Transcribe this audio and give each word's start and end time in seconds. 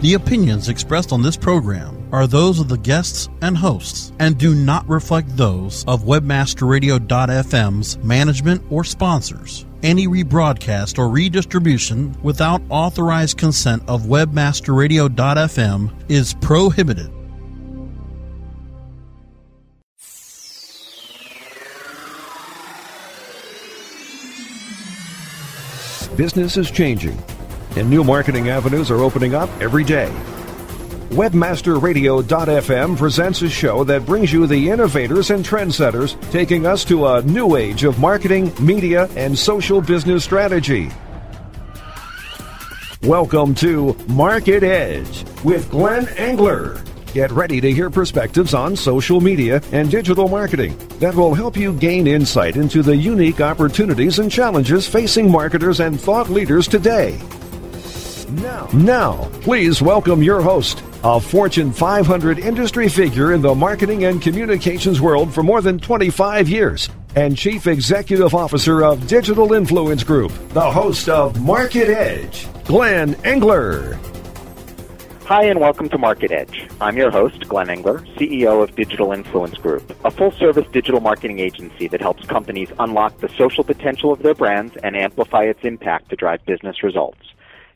The 0.00 0.14
opinions 0.14 0.68
expressed 0.68 1.12
on 1.12 1.22
this 1.22 1.36
program 1.36 2.08
are 2.12 2.28
those 2.28 2.60
of 2.60 2.68
the 2.68 2.78
guests 2.78 3.28
and 3.42 3.56
hosts 3.56 4.12
and 4.20 4.38
do 4.38 4.54
not 4.54 4.88
reflect 4.88 5.36
those 5.36 5.84
of 5.88 6.04
webmasterradio.fm's 6.04 7.98
management 7.98 8.62
or 8.70 8.84
sponsors. 8.84 9.66
Any 9.82 10.06
rebroadcast 10.06 11.00
or 11.00 11.08
redistribution 11.08 12.16
without 12.22 12.62
authorized 12.68 13.38
consent 13.38 13.82
of 13.88 14.02
webmasterradio.fm 14.02 15.90
is 16.08 16.34
prohibited. 16.34 17.10
Business 26.16 26.56
is 26.56 26.70
changing, 26.70 27.20
and 27.76 27.90
new 27.90 28.04
marketing 28.04 28.48
avenues 28.48 28.90
are 28.90 29.00
opening 29.00 29.34
up 29.34 29.50
every 29.60 29.84
day. 29.84 30.12
WebmasterRadio.fm 31.10 32.98
presents 32.98 33.40
a 33.40 33.48
show 33.48 33.82
that 33.84 34.04
brings 34.04 34.30
you 34.32 34.46
the 34.46 34.68
innovators 34.68 35.30
and 35.30 35.44
trendsetters 35.44 36.20
taking 36.30 36.66
us 36.66 36.84
to 36.84 37.06
a 37.06 37.22
new 37.22 37.56
age 37.56 37.84
of 37.84 37.98
marketing, 37.98 38.52
media, 38.60 39.08
and 39.16 39.38
social 39.38 39.80
business 39.80 40.22
strategy. 40.22 40.90
Welcome 43.02 43.54
to 43.56 43.96
Market 44.06 44.62
Edge 44.62 45.24
with 45.44 45.70
Glenn 45.70 46.08
Engler. 46.16 46.82
Get 47.14 47.30
ready 47.30 47.58
to 47.60 47.72
hear 47.72 47.88
perspectives 47.88 48.52
on 48.52 48.76
social 48.76 49.20
media 49.20 49.62
and 49.72 49.90
digital 49.90 50.28
marketing 50.28 50.76
that 50.98 51.14
will 51.14 51.32
help 51.32 51.56
you 51.56 51.72
gain 51.72 52.06
insight 52.06 52.56
into 52.56 52.82
the 52.82 52.94
unique 52.94 53.40
opportunities 53.40 54.18
and 54.18 54.30
challenges 54.30 54.86
facing 54.86 55.30
marketers 55.30 55.80
and 55.80 55.98
thought 55.98 56.28
leaders 56.28 56.68
today. 56.68 57.18
Now, 58.30 59.30
please 59.40 59.80
welcome 59.80 60.22
your 60.22 60.42
host, 60.42 60.82
a 61.02 61.18
Fortune 61.18 61.72
500 61.72 62.38
industry 62.38 62.86
figure 62.90 63.32
in 63.32 63.40
the 63.40 63.54
marketing 63.54 64.04
and 64.04 64.20
communications 64.20 65.00
world 65.00 65.32
for 65.32 65.42
more 65.42 65.62
than 65.62 65.78
25 65.78 66.46
years, 66.46 66.90
and 67.16 67.34
Chief 67.34 67.66
Executive 67.66 68.34
Officer 68.34 68.84
of 68.84 69.06
Digital 69.06 69.54
Influence 69.54 70.04
Group, 70.04 70.30
the 70.50 70.70
host 70.70 71.08
of 71.08 71.40
Market 71.42 71.88
Edge, 71.88 72.46
Glenn 72.64 73.14
Engler. 73.24 73.98
Hi, 75.24 75.44
and 75.44 75.58
welcome 75.58 75.88
to 75.88 75.96
Market 75.96 76.30
Edge. 76.30 76.68
I'm 76.82 76.98
your 76.98 77.10
host, 77.10 77.48
Glenn 77.48 77.70
Engler, 77.70 78.00
CEO 78.16 78.62
of 78.62 78.76
Digital 78.76 79.10
Influence 79.10 79.56
Group, 79.56 79.90
a 80.04 80.10
full 80.10 80.32
service 80.32 80.66
digital 80.70 81.00
marketing 81.00 81.38
agency 81.38 81.88
that 81.88 82.02
helps 82.02 82.26
companies 82.26 82.68
unlock 82.78 83.20
the 83.20 83.30
social 83.38 83.64
potential 83.64 84.12
of 84.12 84.22
their 84.22 84.34
brands 84.34 84.76
and 84.82 84.94
amplify 84.94 85.44
its 85.44 85.64
impact 85.64 86.10
to 86.10 86.16
drive 86.16 86.44
business 86.44 86.82
results. 86.82 87.22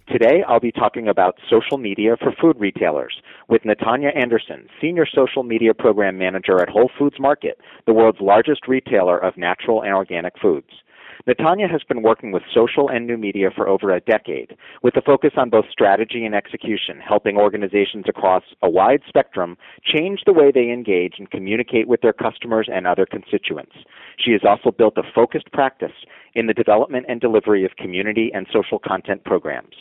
Today, 0.08 0.42
I'll 0.48 0.60
be 0.60 0.72
talking 0.72 1.06
about 1.06 1.38
social 1.48 1.78
media 1.78 2.16
for 2.20 2.32
food 2.40 2.58
retailers 2.58 3.14
with 3.48 3.62
Natanya 3.62 4.14
Anderson, 4.16 4.68
Senior 4.80 5.06
Social 5.06 5.44
Media 5.44 5.72
Program 5.72 6.18
Manager 6.18 6.60
at 6.60 6.68
Whole 6.68 6.90
Foods 6.98 7.20
Market, 7.20 7.58
the 7.86 7.92
world's 7.92 8.20
largest 8.20 8.66
retailer 8.66 9.16
of 9.16 9.36
natural 9.36 9.82
and 9.82 9.94
organic 9.94 10.34
foods. 10.40 10.66
Natanya 11.26 11.70
has 11.70 11.82
been 11.84 12.02
working 12.02 12.32
with 12.32 12.42
social 12.52 12.88
and 12.88 13.06
new 13.06 13.16
media 13.16 13.50
for 13.54 13.68
over 13.68 13.94
a 13.94 14.00
decade, 14.00 14.56
with 14.82 14.96
a 14.96 15.02
focus 15.02 15.30
on 15.36 15.50
both 15.50 15.66
strategy 15.70 16.24
and 16.24 16.34
execution, 16.34 16.98
helping 16.98 17.36
organizations 17.36 18.06
across 18.08 18.42
a 18.60 18.68
wide 18.68 19.02
spectrum 19.06 19.56
change 19.84 20.22
the 20.26 20.32
way 20.32 20.50
they 20.50 20.72
engage 20.72 21.14
and 21.18 21.30
communicate 21.30 21.86
with 21.86 22.00
their 22.00 22.12
customers 22.12 22.68
and 22.72 22.88
other 22.88 23.06
constituents. 23.06 23.76
She 24.18 24.32
has 24.32 24.40
also 24.44 24.72
built 24.72 24.98
a 24.98 25.04
focused 25.14 25.52
practice 25.52 25.92
in 26.34 26.48
the 26.48 26.54
development 26.54 27.06
and 27.08 27.20
delivery 27.20 27.64
of 27.64 27.76
community 27.76 28.32
and 28.34 28.48
social 28.52 28.80
content 28.80 29.22
programs. 29.24 29.76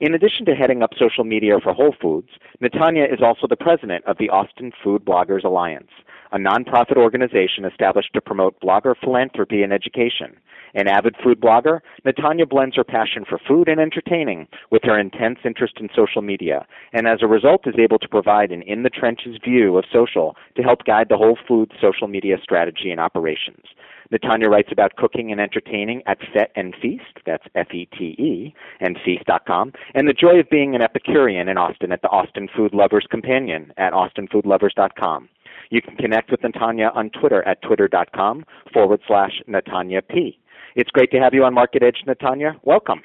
In 0.00 0.14
addition 0.14 0.46
to 0.46 0.54
heading 0.54 0.82
up 0.82 0.92
social 0.98 1.24
media 1.24 1.58
for 1.62 1.74
Whole 1.74 1.94
Foods, 2.00 2.30
Natanya 2.62 3.12
is 3.12 3.20
also 3.22 3.46
the 3.46 3.54
president 3.54 4.02
of 4.06 4.16
the 4.16 4.30
Austin 4.30 4.72
Food 4.82 5.04
Bloggers 5.04 5.44
Alliance, 5.44 5.90
a 6.32 6.38
nonprofit 6.38 6.96
organization 6.96 7.66
established 7.66 8.14
to 8.14 8.22
promote 8.22 8.58
blogger 8.62 8.94
philanthropy 8.98 9.62
and 9.62 9.74
education. 9.74 10.38
An 10.72 10.88
avid 10.88 11.16
food 11.22 11.38
blogger, 11.38 11.80
Natanya 12.06 12.48
blends 12.48 12.76
her 12.76 12.84
passion 12.84 13.26
for 13.28 13.38
food 13.46 13.68
and 13.68 13.78
entertaining 13.78 14.48
with 14.70 14.84
her 14.84 14.98
intense 14.98 15.40
interest 15.44 15.74
in 15.80 15.90
social 15.94 16.22
media, 16.22 16.66
and 16.94 17.06
as 17.06 17.18
a 17.20 17.26
result 17.26 17.66
is 17.66 17.74
able 17.78 17.98
to 17.98 18.08
provide 18.08 18.52
an 18.52 18.62
in 18.62 18.84
the 18.84 18.88
trenches 18.88 19.36
view 19.44 19.76
of 19.76 19.84
social 19.92 20.34
to 20.56 20.62
help 20.62 20.84
guide 20.84 21.08
the 21.10 21.18
Whole 21.18 21.36
Foods 21.46 21.72
social 21.78 22.08
media 22.08 22.38
strategy 22.42 22.90
and 22.90 23.00
operations. 23.00 23.66
Natanya 24.12 24.50
writes 24.50 24.70
about 24.72 24.96
cooking 24.96 25.30
and 25.30 25.40
entertaining 25.40 26.02
at 26.06 26.18
Fete 26.32 26.50
and 26.56 26.74
Feast, 26.80 27.18
that's 27.24 27.44
F-E-T-E, 27.54 28.54
and 28.80 28.98
feast.com, 29.04 29.72
and 29.94 30.08
the 30.08 30.12
joy 30.12 30.40
of 30.40 30.50
being 30.50 30.74
an 30.74 30.82
Epicurean 30.82 31.48
in 31.48 31.56
Austin 31.56 31.92
at 31.92 32.02
the 32.02 32.08
Austin 32.08 32.48
Food 32.54 32.74
Lovers 32.74 33.06
Companion 33.08 33.72
at 33.76 33.92
austinfoodlovers.com. 33.92 35.28
You 35.70 35.80
can 35.80 35.96
connect 35.96 36.30
with 36.32 36.40
Natanya 36.40 36.94
on 36.96 37.10
Twitter 37.10 37.46
at 37.46 37.62
twitter.com 37.62 38.44
forward 38.72 39.00
slash 39.06 39.40
Natanya 39.48 40.02
P. 40.06 40.38
It's 40.74 40.90
great 40.90 41.12
to 41.12 41.18
have 41.18 41.32
you 41.32 41.44
on 41.44 41.54
Market 41.54 41.82
Edge, 41.82 42.02
Natanya. 42.06 42.54
Welcome. 42.64 43.02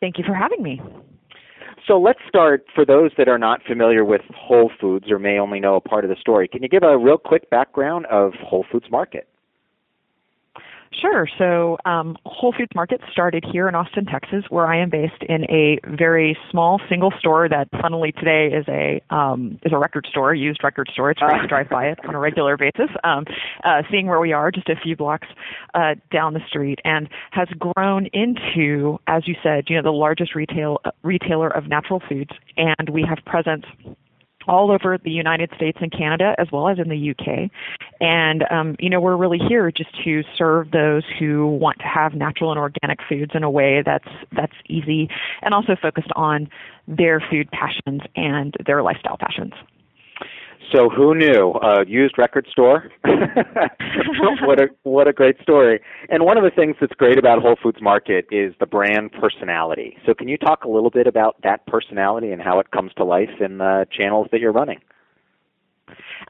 Thank 0.00 0.18
you 0.18 0.24
for 0.26 0.34
having 0.34 0.62
me. 0.62 0.80
So 1.86 1.98
let's 1.98 2.20
start 2.26 2.64
for 2.74 2.86
those 2.86 3.10
that 3.18 3.28
are 3.28 3.38
not 3.38 3.60
familiar 3.66 4.06
with 4.06 4.22
Whole 4.34 4.70
Foods 4.80 5.10
or 5.10 5.18
may 5.18 5.38
only 5.38 5.60
know 5.60 5.74
a 5.74 5.80
part 5.80 6.04
of 6.04 6.08
the 6.08 6.16
story. 6.18 6.48
Can 6.48 6.62
you 6.62 6.68
give 6.68 6.82
a 6.82 6.96
real 6.96 7.18
quick 7.18 7.50
background 7.50 8.06
of 8.06 8.32
Whole 8.42 8.64
Foods 8.72 8.86
Market? 8.90 9.28
Sure. 11.00 11.26
So 11.38 11.76
um, 11.84 12.16
Whole 12.24 12.52
Foods 12.52 12.72
Market 12.74 13.00
started 13.10 13.44
here 13.50 13.68
in 13.68 13.74
Austin, 13.74 14.06
Texas, 14.06 14.44
where 14.48 14.66
I 14.66 14.80
am 14.80 14.90
based, 14.90 15.22
in 15.28 15.44
a 15.44 15.78
very 15.96 16.36
small 16.50 16.80
single 16.88 17.12
store 17.18 17.48
that, 17.48 17.68
funnily, 17.80 18.12
today 18.12 18.48
is 18.54 18.64
a 18.68 19.02
um, 19.14 19.58
is 19.64 19.72
a 19.72 19.78
record 19.78 20.06
store, 20.10 20.34
used 20.34 20.62
record 20.62 20.88
store. 20.92 21.10
It's 21.10 21.20
great 21.20 21.40
to 21.40 21.48
drive 21.48 21.68
by 21.68 21.86
it 21.86 21.98
on 22.06 22.14
a 22.14 22.18
regular 22.18 22.56
basis. 22.56 22.90
Um, 23.02 23.24
uh, 23.64 23.82
seeing 23.90 24.06
where 24.06 24.20
we 24.20 24.32
are, 24.32 24.50
just 24.50 24.68
a 24.68 24.76
few 24.76 24.96
blocks 24.96 25.28
uh, 25.74 25.94
down 26.12 26.34
the 26.34 26.40
street, 26.48 26.78
and 26.84 27.08
has 27.32 27.48
grown 27.58 28.06
into, 28.12 28.98
as 29.06 29.26
you 29.26 29.34
said, 29.42 29.64
you 29.68 29.76
know, 29.76 29.82
the 29.82 29.90
largest 29.90 30.34
retail 30.34 30.78
uh, 30.84 30.90
retailer 31.02 31.48
of 31.48 31.68
natural 31.68 32.00
foods, 32.08 32.30
and 32.56 32.88
we 32.90 33.04
have 33.08 33.18
presence 33.24 33.64
all 34.46 34.70
over 34.70 34.98
the 34.98 35.10
United 35.10 35.50
States 35.56 35.78
and 35.80 35.90
Canada, 35.92 36.34
as 36.38 36.48
well 36.52 36.68
as 36.68 36.78
in 36.78 36.88
the 36.88 37.10
UK. 37.10 37.50
And, 38.00 38.44
um, 38.50 38.76
you 38.78 38.90
know, 38.90 39.00
we're 39.00 39.16
really 39.16 39.38
here 39.38 39.70
just 39.70 39.90
to 40.04 40.22
serve 40.36 40.70
those 40.70 41.04
who 41.18 41.46
want 41.46 41.78
to 41.78 41.86
have 41.86 42.14
natural 42.14 42.50
and 42.50 42.58
organic 42.58 43.00
foods 43.08 43.32
in 43.34 43.42
a 43.42 43.50
way 43.50 43.82
that's, 43.84 44.08
that's 44.32 44.54
easy 44.68 45.08
and 45.42 45.54
also 45.54 45.76
focused 45.80 46.10
on 46.16 46.48
their 46.86 47.20
food 47.20 47.50
passions 47.50 48.02
and 48.16 48.54
their 48.66 48.82
lifestyle 48.82 49.16
passions. 49.18 49.52
So 50.72 50.88
who 50.88 51.14
knew? 51.14 51.52
A 51.62 51.86
used 51.86 52.16
record 52.18 52.46
store. 52.50 52.90
what 53.04 54.60
a 54.60 54.68
what 54.82 55.08
a 55.08 55.12
great 55.12 55.40
story. 55.42 55.80
And 56.08 56.24
one 56.24 56.36
of 56.38 56.44
the 56.44 56.50
things 56.50 56.76
that's 56.80 56.94
great 56.94 57.18
about 57.18 57.42
Whole 57.42 57.56
Foods 57.62 57.80
Market 57.80 58.26
is 58.30 58.54
the 58.60 58.66
brand 58.66 59.12
personality. 59.12 59.96
So 60.06 60.14
can 60.14 60.28
you 60.28 60.36
talk 60.36 60.64
a 60.64 60.68
little 60.68 60.90
bit 60.90 61.06
about 61.06 61.36
that 61.42 61.66
personality 61.66 62.30
and 62.30 62.40
how 62.42 62.60
it 62.60 62.70
comes 62.70 62.92
to 62.96 63.04
life 63.04 63.40
in 63.40 63.58
the 63.58 63.86
channels 63.90 64.28
that 64.32 64.40
you're 64.40 64.52
running? 64.52 64.80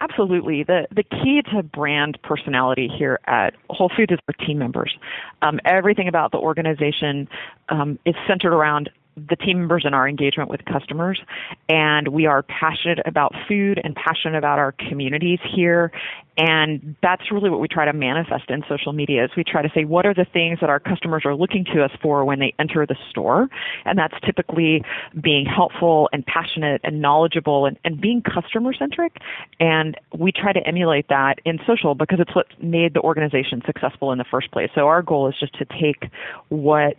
Absolutely. 0.00 0.64
The 0.64 0.86
the 0.90 1.04
key 1.04 1.42
to 1.52 1.62
brand 1.62 2.18
personality 2.22 2.88
here 2.88 3.20
at 3.26 3.54
Whole 3.70 3.90
Foods 3.96 4.12
is 4.12 4.18
our 4.28 4.46
team 4.46 4.58
members. 4.58 4.96
Um, 5.42 5.60
everything 5.64 6.08
about 6.08 6.32
the 6.32 6.38
organization 6.38 7.28
um, 7.68 7.98
is 8.04 8.14
centered 8.26 8.52
around 8.52 8.90
the 9.16 9.36
team 9.36 9.58
members 9.58 9.84
and 9.84 9.94
our 9.94 10.08
engagement 10.08 10.50
with 10.50 10.64
customers. 10.64 11.20
And 11.68 12.08
we 12.08 12.26
are 12.26 12.42
passionate 12.42 13.00
about 13.06 13.32
food 13.48 13.80
and 13.82 13.94
passionate 13.94 14.36
about 14.36 14.58
our 14.58 14.72
communities 14.72 15.38
here. 15.54 15.92
And 16.36 16.96
that's 17.00 17.30
really 17.30 17.48
what 17.48 17.60
we 17.60 17.68
try 17.68 17.84
to 17.84 17.92
manifest 17.92 18.50
in 18.50 18.64
social 18.68 18.92
media 18.92 19.24
is 19.24 19.30
we 19.36 19.44
try 19.44 19.62
to 19.62 19.70
say 19.72 19.84
what 19.84 20.04
are 20.04 20.14
the 20.14 20.26
things 20.32 20.58
that 20.60 20.68
our 20.68 20.80
customers 20.80 21.22
are 21.24 21.34
looking 21.34 21.64
to 21.66 21.84
us 21.84 21.92
for 22.02 22.24
when 22.24 22.40
they 22.40 22.52
enter 22.58 22.84
the 22.86 22.96
store. 23.10 23.48
And 23.84 23.98
that's 23.98 24.14
typically 24.24 24.82
being 25.20 25.46
helpful 25.46 26.08
and 26.12 26.26
passionate 26.26 26.80
and 26.82 27.00
knowledgeable 27.00 27.66
and, 27.66 27.78
and 27.84 28.00
being 28.00 28.22
customer 28.22 28.72
centric. 28.74 29.16
And 29.60 29.96
we 30.16 30.32
try 30.32 30.52
to 30.52 30.66
emulate 30.66 31.08
that 31.08 31.38
in 31.44 31.60
social 31.66 31.94
because 31.94 32.18
it's 32.18 32.34
what 32.34 32.46
made 32.60 32.94
the 32.94 33.00
organization 33.00 33.62
successful 33.64 34.10
in 34.10 34.18
the 34.18 34.24
first 34.28 34.50
place. 34.50 34.70
So 34.74 34.88
our 34.88 35.02
goal 35.02 35.28
is 35.28 35.36
just 35.38 35.54
to 35.58 35.64
take 35.64 36.10
what 36.48 36.96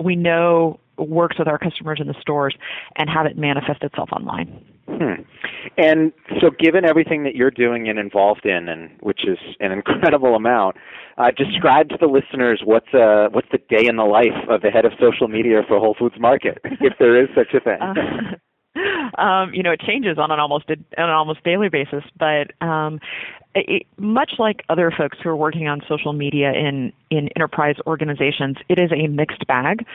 we 0.00 0.16
know 0.16 0.80
works 0.98 1.38
with 1.38 1.48
our 1.48 1.58
customers 1.58 1.98
in 2.00 2.06
the 2.06 2.14
stores 2.20 2.54
and 2.96 3.08
have 3.10 3.26
it 3.26 3.36
manifest 3.36 3.82
itself 3.82 4.10
online. 4.12 4.64
Hmm. 4.88 5.22
And 5.76 6.12
so, 6.40 6.50
given 6.50 6.84
everything 6.84 7.24
that 7.24 7.34
you're 7.34 7.50
doing 7.50 7.88
and 7.88 7.98
involved 7.98 8.46
in, 8.46 8.68
and 8.68 8.90
which 9.00 9.26
is 9.26 9.38
an 9.60 9.72
incredible 9.72 10.36
amount, 10.36 10.76
uh, 11.18 11.30
describe 11.36 11.88
to 11.88 11.96
the 12.00 12.06
listeners 12.06 12.62
what's 12.64 12.92
uh, 12.94 13.28
what's 13.32 13.48
the 13.50 13.58
day 13.58 13.86
in 13.86 13.96
the 13.96 14.04
life 14.04 14.48
of 14.48 14.62
the 14.62 14.70
head 14.70 14.84
of 14.84 14.92
social 15.00 15.28
media 15.28 15.62
for 15.66 15.78
Whole 15.78 15.96
Foods 15.98 16.16
Market, 16.20 16.58
if 16.64 16.94
there 16.98 17.20
is 17.20 17.28
such 17.34 17.52
a 17.54 17.60
thing. 17.60 17.80
Uh, 17.80 18.36
um, 19.20 19.52
you 19.52 19.62
know, 19.62 19.72
it 19.72 19.80
changes 19.80 20.18
on 20.18 20.30
an 20.30 20.38
almost 20.38 20.66
on 20.70 20.84
an 20.96 21.10
almost 21.10 21.42
daily 21.44 21.68
basis. 21.68 22.04
But 22.18 22.52
um, 22.64 23.00
it, 23.54 23.86
much 23.98 24.32
like 24.38 24.62
other 24.68 24.92
folks 24.96 25.18
who 25.22 25.30
are 25.30 25.36
working 25.36 25.68
on 25.68 25.80
social 25.88 26.12
media 26.12 26.52
in 26.52 26.92
in 27.10 27.28
enterprise 27.36 27.76
organizations, 27.86 28.56
it 28.68 28.78
is 28.78 28.90
a 28.92 29.06
mixed 29.06 29.46
bag. 29.46 29.86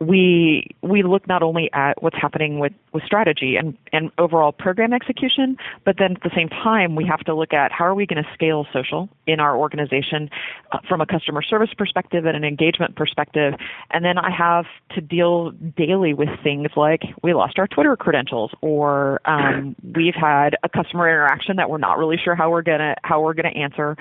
We 0.00 0.70
we 0.82 1.02
look 1.02 1.26
not 1.26 1.42
only 1.42 1.70
at 1.72 2.02
what's 2.02 2.16
happening 2.16 2.58
with, 2.58 2.72
with 2.92 3.02
strategy 3.04 3.56
and, 3.56 3.76
and 3.92 4.10
overall 4.18 4.52
program 4.52 4.92
execution, 4.92 5.56
but 5.84 5.96
then 5.98 6.12
at 6.12 6.22
the 6.22 6.30
same 6.34 6.48
time 6.48 6.94
we 6.94 7.04
have 7.06 7.20
to 7.20 7.34
look 7.34 7.52
at 7.52 7.72
how 7.72 7.84
are 7.84 7.94
we 7.94 8.06
going 8.06 8.22
to 8.22 8.30
scale 8.34 8.66
social 8.72 9.08
in 9.26 9.40
our 9.40 9.56
organization 9.56 10.30
uh, 10.72 10.78
from 10.88 11.00
a 11.00 11.06
customer 11.06 11.42
service 11.42 11.70
perspective 11.76 12.24
and 12.24 12.36
an 12.36 12.44
engagement 12.44 12.96
perspective. 12.96 13.54
And 13.90 14.04
then 14.04 14.18
I 14.18 14.30
have 14.30 14.66
to 14.94 15.00
deal 15.00 15.50
daily 15.50 16.14
with 16.14 16.28
things 16.42 16.68
like 16.76 17.02
we 17.22 17.34
lost 17.34 17.58
our 17.58 17.66
Twitter 17.66 17.96
credentials 17.96 18.52
or 18.60 19.20
um, 19.24 19.74
we've 19.94 20.14
had 20.14 20.56
a 20.62 20.68
customer 20.68 21.08
interaction 21.08 21.56
that 21.56 21.68
we're 21.68 21.78
not 21.78 21.98
really 21.98 22.16
sure 22.22 22.34
how 22.34 22.50
we're 22.50 22.62
gonna 22.62 22.94
how 23.02 23.20
we're 23.20 23.34
gonna 23.34 23.48
answer. 23.48 23.96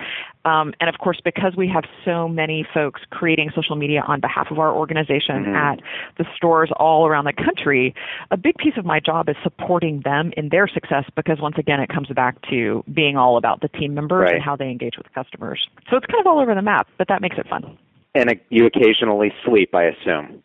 Um, 0.45 0.73
and 0.79 0.89
of 0.89 0.99
course, 0.99 1.19
because 1.23 1.55
we 1.55 1.67
have 1.67 1.83
so 2.05 2.27
many 2.27 2.58
folks 2.73 3.01
creating 3.09 3.51
social 3.55 3.75
media 3.75 4.03
on 4.07 4.19
behalf 4.19 4.47
of 4.51 4.59
our 4.59 4.73
organization 4.73 5.45
mm-hmm. 5.45 5.55
at 5.55 5.79
the 6.17 6.25
stores 6.35 6.71
all 6.77 7.07
around 7.07 7.25
the 7.25 7.33
country, 7.33 7.93
a 8.31 8.37
big 8.37 8.55
piece 8.57 8.77
of 8.77 8.85
my 8.85 8.99
job 8.99 9.29
is 9.29 9.35
supporting 9.43 10.01
them 10.03 10.31
in 10.37 10.49
their 10.49 10.67
success 10.67 11.05
because 11.15 11.39
once 11.41 11.55
again, 11.57 11.79
it 11.79 11.89
comes 11.89 12.07
back 12.09 12.41
to 12.49 12.83
being 12.93 13.17
all 13.17 13.37
about 13.37 13.61
the 13.61 13.67
team 13.69 13.93
members 13.93 14.23
right. 14.23 14.35
and 14.35 14.43
how 14.43 14.55
they 14.55 14.69
engage 14.69 14.97
with 14.97 15.11
customers. 15.13 15.67
So 15.89 15.97
it's 15.97 16.05
kind 16.05 16.19
of 16.19 16.27
all 16.27 16.39
over 16.39 16.55
the 16.55 16.61
map, 16.61 16.87
but 16.97 17.07
that 17.07 17.21
makes 17.21 17.37
it 17.37 17.47
fun. 17.47 17.77
And 18.15 18.29
uh, 18.29 18.33
you 18.49 18.65
occasionally 18.65 19.31
sleep, 19.45 19.73
I 19.75 19.85
assume. 19.85 20.43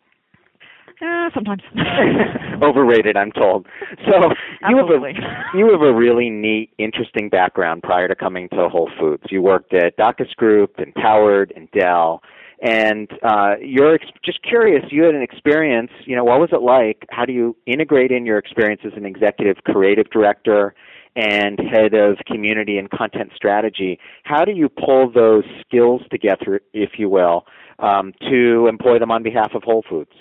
Uh, 1.01 1.29
sometimes. 1.33 1.61
Overrated, 2.61 3.17
I'm 3.17 3.31
told. 3.31 3.67
So 4.05 4.29
you 4.69 4.77
have 4.77 4.89
a 4.89 5.57
you 5.57 5.71
have 5.71 5.81
a 5.81 5.93
really 5.93 6.29
neat, 6.29 6.71
interesting 6.77 7.29
background 7.29 7.83
prior 7.83 8.07
to 8.07 8.15
coming 8.15 8.49
to 8.49 8.69
Whole 8.69 8.89
Foods. 8.99 9.23
You 9.29 9.41
worked 9.41 9.73
at 9.73 9.97
Dachis 9.97 10.33
Group 10.35 10.75
and 10.77 10.93
Howard 10.95 11.51
and 11.55 11.69
Dell, 11.71 12.21
and 12.61 13.09
uh, 13.23 13.55
you're 13.61 13.95
ex- 13.95 14.05
just 14.23 14.41
curious. 14.43 14.85
You 14.89 15.03
had 15.03 15.15
an 15.15 15.21
experience. 15.21 15.91
You 16.05 16.15
know, 16.15 16.23
what 16.23 16.39
was 16.39 16.49
it 16.53 16.61
like? 16.61 17.05
How 17.09 17.25
do 17.25 17.33
you 17.33 17.55
integrate 17.65 18.11
in 18.11 18.25
your 18.25 18.37
experience 18.37 18.81
as 18.85 18.93
an 18.95 19.05
executive 19.05 19.57
creative 19.65 20.09
director? 20.09 20.73
and 21.17 21.57
head 21.59 21.93
of 21.93 22.17
community 22.27 22.77
and 22.77 22.89
content 22.89 23.31
strategy. 23.33 23.97
How 24.23 24.43
do 24.43 24.51
you 24.51 24.67
pull 24.67 25.09
those 25.09 25.45
skills 25.61 26.01
together, 26.11 26.59
if 26.73 26.91
you 26.97 27.09
will, 27.09 27.45
um, 27.79 28.11
to 28.29 28.67
employ 28.67 28.99
them 28.99 29.11
on 29.11 29.23
behalf 29.23 29.51
of 29.55 29.63
Whole 29.63 29.83
Foods? 29.89 30.11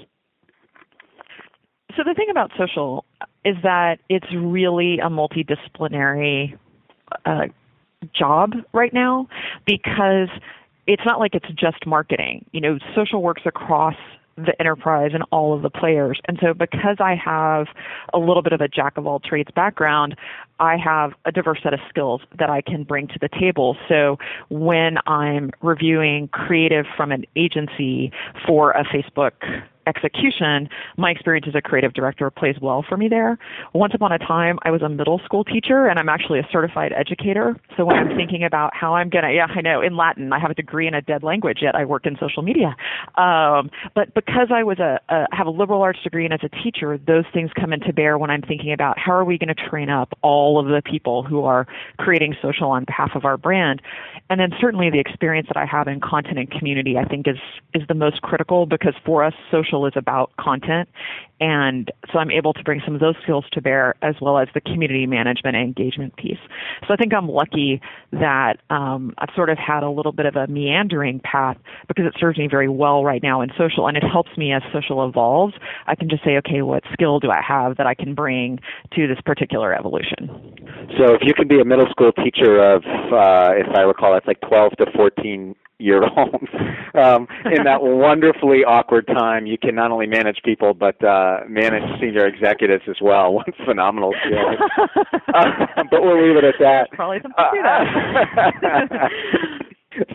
So 1.96 2.02
the 2.04 2.14
thing 2.14 2.28
about 2.30 2.50
social 2.56 3.04
is 3.44 3.56
that 3.62 3.98
it's 4.08 4.26
really 4.34 4.98
a 4.98 5.08
multidisciplinary 5.08 6.58
uh, 7.24 7.46
job 8.12 8.54
right 8.72 8.92
now 8.92 9.28
because 9.66 10.28
it's 10.86 11.02
not 11.04 11.20
like 11.20 11.34
it's 11.34 11.48
just 11.54 11.86
marketing. 11.86 12.44
You 12.52 12.60
know, 12.60 12.78
social 12.94 13.22
works 13.22 13.42
across 13.46 13.96
the 14.36 14.58
enterprise 14.58 15.12
and 15.14 15.22
all 15.30 15.54
of 15.54 15.62
the 15.62 15.70
players. 15.70 16.20
And 16.26 16.38
so 16.42 16.54
because 16.54 16.96
I 16.98 17.14
have 17.14 17.68
a 18.12 18.18
little 18.18 18.42
bit 18.42 18.52
of 18.52 18.60
a 18.60 18.68
jack 18.68 18.96
of 18.96 19.06
all 19.06 19.20
trades 19.20 19.50
background, 19.54 20.16
I 20.58 20.76
have 20.76 21.12
a 21.24 21.30
diverse 21.30 21.60
set 21.62 21.72
of 21.72 21.80
skills 21.88 22.20
that 22.38 22.50
I 22.50 22.60
can 22.60 22.82
bring 22.82 23.06
to 23.08 23.18
the 23.20 23.28
table. 23.28 23.76
So 23.88 24.18
when 24.48 24.96
I'm 25.06 25.52
reviewing 25.62 26.28
creative 26.28 26.86
from 26.96 27.12
an 27.12 27.24
agency 27.36 28.10
for 28.46 28.72
a 28.72 28.84
Facebook 28.84 29.32
execution, 29.86 30.68
my 30.96 31.10
experience 31.10 31.46
as 31.48 31.54
a 31.54 31.62
creative 31.62 31.92
director 31.92 32.30
plays 32.30 32.56
well 32.60 32.84
for 32.88 32.96
me 32.96 33.08
there. 33.08 33.38
Once 33.72 33.92
upon 33.94 34.12
a 34.12 34.18
time, 34.18 34.58
I 34.62 34.70
was 34.70 34.82
a 34.82 34.88
middle 34.88 35.20
school 35.24 35.44
teacher 35.44 35.86
and 35.86 35.98
I'm 35.98 36.08
actually 36.08 36.38
a 36.38 36.48
certified 36.50 36.92
educator. 36.92 37.56
So 37.76 37.84
when 37.84 37.96
I'm 37.96 38.16
thinking 38.16 38.44
about 38.44 38.74
how 38.74 38.94
I'm 38.94 39.08
going 39.08 39.24
to, 39.24 39.32
yeah, 39.32 39.46
I 39.46 39.60
know 39.60 39.80
in 39.80 39.96
Latin, 39.96 40.32
I 40.32 40.38
have 40.38 40.50
a 40.50 40.54
degree 40.54 40.86
in 40.86 40.94
a 40.94 41.02
dead 41.02 41.22
language, 41.22 41.58
yet 41.62 41.74
I 41.74 41.84
worked 41.84 42.06
in 42.06 42.16
social 42.18 42.42
media. 42.42 42.76
Um, 43.16 43.70
but 43.94 44.14
because 44.14 44.48
I 44.50 44.62
was 44.62 44.78
a, 44.78 45.00
a, 45.08 45.26
have 45.32 45.46
a 45.46 45.50
liberal 45.50 45.82
arts 45.82 46.02
degree 46.02 46.24
and 46.24 46.34
as 46.34 46.40
a 46.42 46.48
teacher, 46.62 46.98
those 46.98 47.24
things 47.32 47.50
come 47.58 47.72
into 47.72 47.92
bear 47.92 48.18
when 48.18 48.30
I'm 48.30 48.42
thinking 48.42 48.72
about 48.72 48.98
how 48.98 49.12
are 49.12 49.24
we 49.24 49.38
going 49.38 49.54
to 49.54 49.68
train 49.68 49.90
up 49.90 50.16
all 50.22 50.58
of 50.58 50.66
the 50.66 50.82
people 50.84 51.22
who 51.22 51.44
are 51.44 51.66
creating 51.98 52.36
social 52.40 52.70
on 52.70 52.84
behalf 52.84 53.12
of 53.14 53.24
our 53.24 53.36
brand. 53.36 53.82
And 54.30 54.40
then 54.40 54.52
certainly 54.60 54.90
the 54.90 55.00
experience 55.00 55.48
that 55.48 55.56
I 55.56 55.66
have 55.66 55.88
in 55.88 56.00
content 56.00 56.38
and 56.38 56.50
community, 56.50 56.96
I 56.96 57.04
think 57.04 57.28
is, 57.28 57.38
is 57.74 57.82
the 57.88 57.94
most 57.94 58.22
critical 58.22 58.66
because 58.66 58.94
for 59.04 59.24
us, 59.24 59.34
social 59.50 59.73
social 59.74 59.86
is 59.86 59.92
about 59.96 60.30
content. 60.38 60.88
And 61.40 61.90
so 62.12 62.18
I'm 62.18 62.30
able 62.30 62.52
to 62.54 62.62
bring 62.62 62.80
some 62.84 62.94
of 62.94 63.00
those 63.00 63.16
skills 63.22 63.44
to 63.52 63.60
bear 63.60 63.96
as 64.02 64.14
well 64.20 64.38
as 64.38 64.48
the 64.54 64.60
community 64.60 65.06
management 65.06 65.56
and 65.56 65.64
engagement 65.64 66.16
piece. 66.16 66.38
So 66.86 66.94
I 66.94 66.96
think 66.96 67.12
I'm 67.12 67.28
lucky 67.28 67.80
that 68.12 68.58
um, 68.70 69.14
I've 69.18 69.34
sort 69.34 69.50
of 69.50 69.58
had 69.58 69.82
a 69.82 69.90
little 69.90 70.12
bit 70.12 70.26
of 70.26 70.36
a 70.36 70.46
meandering 70.46 71.20
path 71.20 71.56
because 71.88 72.06
it 72.06 72.14
serves 72.18 72.38
me 72.38 72.46
very 72.48 72.68
well 72.68 73.04
right 73.04 73.22
now 73.22 73.40
in 73.40 73.50
social 73.58 73.88
and 73.88 73.96
it 73.96 74.04
helps 74.04 74.30
me 74.36 74.52
as 74.52 74.62
social 74.72 75.06
evolves. 75.06 75.54
I 75.86 75.96
can 75.96 76.08
just 76.08 76.24
say, 76.24 76.36
okay, 76.38 76.62
what 76.62 76.84
skill 76.92 77.18
do 77.20 77.30
I 77.30 77.42
have 77.46 77.76
that 77.76 77.86
I 77.86 77.94
can 77.94 78.14
bring 78.14 78.60
to 78.94 79.08
this 79.08 79.18
particular 79.24 79.74
evolution? 79.74 80.30
So 80.96 81.14
if 81.14 81.22
you 81.22 81.34
can 81.34 81.48
be 81.48 81.60
a 81.60 81.64
middle 81.64 81.86
school 81.90 82.12
teacher 82.12 82.62
of, 82.62 82.84
uh, 82.84 83.52
if 83.56 83.66
I 83.74 83.82
recall, 83.82 84.12
that's 84.12 84.26
like 84.26 84.40
12 84.48 84.76
to 84.78 84.86
14 84.94 85.56
year 85.84 86.02
olds 86.16 86.48
um, 86.94 87.28
in 87.44 87.64
that 87.64 87.82
wonderfully 87.82 88.64
awkward 88.64 89.06
time. 89.06 89.46
You 89.46 89.58
can 89.58 89.74
not 89.74 89.90
only 89.90 90.06
manage 90.06 90.40
people 90.44 90.74
but 90.74 91.02
uh, 91.04 91.40
manage 91.48 91.84
senior 92.00 92.26
executives 92.26 92.84
as 92.88 92.96
well. 93.00 93.34
What 93.44 93.46
phenomenal 93.64 94.14
skill! 94.24 94.56
uh, 95.34 95.66
but 95.90 96.02
we'll 96.02 96.24
leave 96.24 96.36
it 96.36 96.44
at 96.44 96.54
that. 96.60 96.90
Probably 96.92 97.18
something 97.20 97.34
to 97.36 97.62
that. 98.62 99.10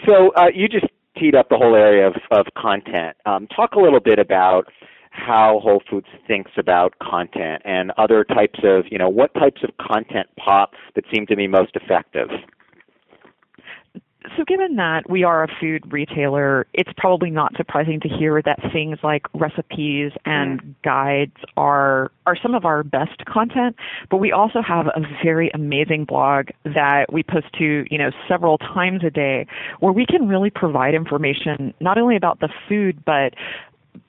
so 0.07 0.31
uh, 0.35 0.47
you 0.53 0.69
just 0.69 0.85
teed 1.17 1.35
up 1.35 1.49
the 1.49 1.57
whole 1.57 1.75
area 1.75 2.07
of, 2.07 2.15
of 2.31 2.45
content. 2.57 3.17
Um, 3.25 3.47
talk 3.47 3.73
a 3.73 3.79
little 3.79 3.99
bit 3.99 4.19
about 4.19 4.67
how 5.11 5.59
Whole 5.61 5.81
Foods 5.89 6.07
thinks 6.27 6.51
about 6.57 6.97
content 6.99 7.61
and 7.65 7.91
other 7.97 8.23
types 8.23 8.59
of, 8.63 8.85
you 8.89 8.97
know, 8.97 9.09
what 9.09 9.33
types 9.33 9.61
of 9.63 9.71
content 9.85 10.27
pop 10.37 10.71
that 10.95 11.03
seem 11.13 11.25
to 11.27 11.35
be 11.35 11.47
most 11.47 11.75
effective 11.75 12.29
so 14.37 14.43
given 14.45 14.75
that 14.75 15.09
we 15.09 15.23
are 15.23 15.43
a 15.43 15.47
food 15.59 15.91
retailer, 15.91 16.67
it's 16.73 16.91
probably 16.97 17.29
not 17.29 17.55
surprising 17.55 17.99
to 18.01 18.09
hear 18.09 18.41
that 18.41 18.59
things 18.71 18.97
like 19.03 19.23
recipes 19.33 20.11
and 20.25 20.61
mm. 20.61 20.75
guides 20.83 21.35
are 21.57 22.11
are 22.25 22.35
some 22.41 22.53
of 22.53 22.65
our 22.65 22.83
best 22.83 23.25
content, 23.25 23.75
but 24.09 24.17
we 24.17 24.31
also 24.31 24.61
have 24.61 24.87
a 24.87 25.01
very 25.23 25.49
amazing 25.53 26.05
blog 26.05 26.49
that 26.63 27.11
we 27.11 27.23
post 27.23 27.47
to, 27.57 27.85
you 27.89 27.97
know, 27.97 28.11
several 28.27 28.57
times 28.57 29.03
a 29.03 29.09
day 29.09 29.47
where 29.79 29.91
we 29.91 30.05
can 30.05 30.27
really 30.27 30.49
provide 30.49 30.93
information 30.93 31.73
not 31.79 31.97
only 31.97 32.15
about 32.15 32.39
the 32.39 32.49
food 32.67 33.03
but 33.05 33.33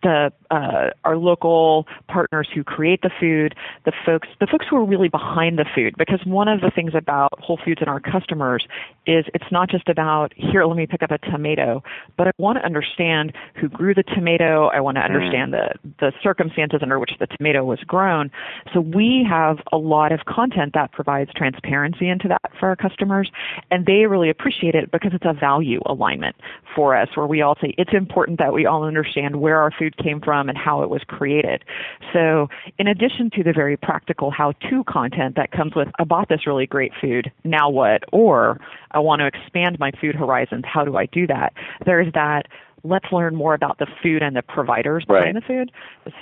the 0.03 0.33
uh, 0.51 0.91
our 1.05 1.17
local 1.17 1.87
partners 2.09 2.49
who 2.55 2.65
create 2.65 3.03
the 3.03 3.11
food, 3.21 3.55
the 3.85 3.93
folks 4.05 4.29
the 4.41 4.47
folks 4.47 4.67
who 4.69 4.77
are 4.77 4.85
really 4.85 5.09
behind 5.09 5.59
the 5.59 5.67
food. 5.75 5.95
Because 5.99 6.21
one 6.25 6.49
of 6.49 6.61
the 6.61 6.71
things 6.71 6.93
about 6.95 7.39
Whole 7.41 7.59
Foods 7.65 7.81
and 7.81 7.89
our 7.89 8.01
customers 8.01 8.67
is 9.07 9.25
it's 9.35 9.51
not 9.51 9.71
just 9.71 9.89
about 9.89 10.33
here, 10.37 10.65
let 10.65 10.77
me 10.77 10.87
pick 10.87 11.03
up 11.03 11.11
a 11.11 11.19
tomato, 11.19 11.83
but 12.17 12.29
I 12.29 12.33
want 12.39 12.59
to 12.59 12.65
understand 12.65 13.33
who 13.55 13.69
grew 13.69 13.95
the 13.95 14.03
tomato. 14.03 14.69
I 14.69 14.81
want 14.81 14.97
to 14.97 15.03
mm-hmm. 15.03 15.15
understand 15.15 15.53
the 15.53 15.75
the 15.99 16.13
circumstances 16.23 16.81
under 16.83 16.99
which 16.99 17.13
the 17.19 17.27
tomato 17.27 17.65
was 17.65 17.81
grown. 17.81 18.31
So 18.73 18.81
we 18.81 19.27
have 19.29 19.59
a 19.73 19.77
lot 19.77 20.13
of 20.13 20.21
content 20.27 20.73
that 20.75 20.93
provides 20.93 21.31
transparency 21.35 22.09
into 22.09 22.29
that 22.29 22.53
for 22.59 22.69
our 22.69 22.77
customers, 22.77 23.31
and 23.71 23.87
they 23.87 24.07
really 24.07 24.31
appreciate 24.31 24.75
it 24.75 24.91
because 24.91 25.13
it's 25.15 25.27
a 25.27 25.35
value 25.35 25.81
alignment 25.87 26.37
for 26.75 26.97
us, 26.97 27.09
where 27.15 27.27
we 27.27 27.43
all 27.43 27.57
say 27.61 27.75
it's 27.77 27.93
important 27.93 28.39
that 28.39 28.53
we 28.53 28.67
all 28.67 28.85
understand 28.85 29.37
where 29.37 29.61
our 29.61 29.70
food 29.79 29.97
came 29.97 30.21
from 30.21 30.49
and 30.49 30.57
how 30.57 30.83
it 30.83 30.91
was 30.91 31.03
created. 31.07 31.65
So, 32.13 32.49
in 32.79 32.87
addition 32.87 33.31
to 33.37 33.43
the 33.43 33.53
very 33.53 33.77
practical 33.77 34.31
how 34.31 34.53
to 34.71 34.85
content 34.85 35.37
that 35.37 35.53
comes 35.53 35.75
with, 35.75 35.89
I 35.99 36.05
bought 36.05 36.29
this 36.29 36.47
really 36.47 36.67
great 36.67 36.93
food, 37.01 37.31
now 37.45 37.69
what? 37.69 38.03
Or 38.13 38.59
I 38.93 38.99
want 38.99 39.21
to 39.21 39.27
expand 39.27 39.79
my 39.79 39.91
food 40.01 40.15
horizons, 40.15 40.65
how 40.67 40.85
do 40.85 40.97
I 40.97 41.07
do 41.07 41.27
that? 41.27 41.53
There's 41.85 42.13
that 42.15 42.47
let's 42.83 43.07
learn 43.13 43.35
more 43.35 43.55
about 43.55 43.79
the 43.79 43.87
food 44.03 44.23
and 44.23 44.37
the 44.37 44.43
providers 44.43 45.05
behind 45.05 45.35
right. 45.35 45.35
the 45.35 45.41
food. 45.41 45.73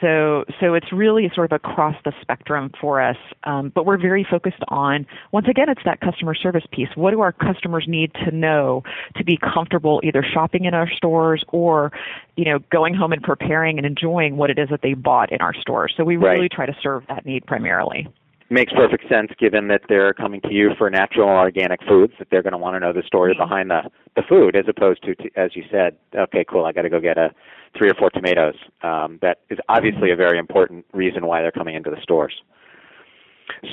So, 0.00 0.44
so 0.60 0.74
it's 0.74 0.92
really 0.92 1.30
sort 1.34 1.52
of 1.52 1.56
across 1.56 1.96
the 2.04 2.12
spectrum 2.20 2.70
for 2.80 3.00
us. 3.00 3.16
Um, 3.44 3.70
but 3.74 3.86
we're 3.86 3.98
very 3.98 4.26
focused 4.28 4.62
on, 4.68 5.06
once 5.32 5.46
again, 5.48 5.68
it's 5.68 5.82
that 5.84 6.00
customer 6.00 6.34
service 6.34 6.64
piece. 6.72 6.88
What 6.94 7.12
do 7.12 7.20
our 7.20 7.32
customers 7.32 7.84
need 7.86 8.12
to 8.26 8.30
know 8.30 8.82
to 9.16 9.24
be 9.24 9.38
comfortable 9.38 10.00
either 10.02 10.24
shopping 10.34 10.64
in 10.64 10.74
our 10.74 10.90
stores 10.90 11.44
or, 11.48 11.92
you 12.36 12.44
know, 12.44 12.58
going 12.70 12.94
home 12.94 13.12
and 13.12 13.22
preparing 13.22 13.78
and 13.78 13.86
enjoying 13.86 14.36
what 14.36 14.50
it 14.50 14.58
is 14.58 14.68
that 14.70 14.82
they 14.82 14.94
bought 14.94 15.32
in 15.32 15.40
our 15.40 15.54
stores. 15.54 15.94
So 15.96 16.04
we 16.04 16.16
really 16.16 16.42
right. 16.42 16.50
try 16.50 16.66
to 16.66 16.76
serve 16.82 17.04
that 17.08 17.24
need 17.24 17.46
primarily 17.46 18.08
makes 18.50 18.72
perfect 18.72 19.08
sense 19.08 19.30
given 19.38 19.68
that 19.68 19.82
they're 19.88 20.14
coming 20.14 20.40
to 20.40 20.52
you 20.52 20.70
for 20.78 20.88
natural 20.88 21.28
organic 21.28 21.80
foods 21.86 22.12
that 22.18 22.28
they're 22.30 22.42
going 22.42 22.52
to 22.52 22.58
want 22.58 22.74
to 22.74 22.80
know 22.80 22.92
the 22.92 23.02
story 23.02 23.32
mm-hmm. 23.32 23.42
behind 23.42 23.70
the 23.70 23.82
the 24.16 24.22
food 24.28 24.56
as 24.56 24.64
opposed 24.68 25.02
to, 25.02 25.14
to 25.14 25.30
as 25.36 25.54
you 25.54 25.64
said 25.70 25.96
okay 26.16 26.44
cool 26.48 26.64
i 26.64 26.72
got 26.72 26.82
to 26.82 26.90
go 26.90 27.00
get 27.00 27.18
a 27.18 27.30
three 27.76 27.90
or 27.90 27.94
four 27.94 28.10
tomatoes 28.10 28.54
um, 28.82 29.18
that 29.20 29.40
is 29.50 29.58
obviously 29.68 30.10
a 30.10 30.16
very 30.16 30.38
important 30.38 30.84
reason 30.92 31.26
why 31.26 31.42
they're 31.42 31.52
coming 31.52 31.74
into 31.74 31.90
the 31.90 32.00
stores 32.02 32.42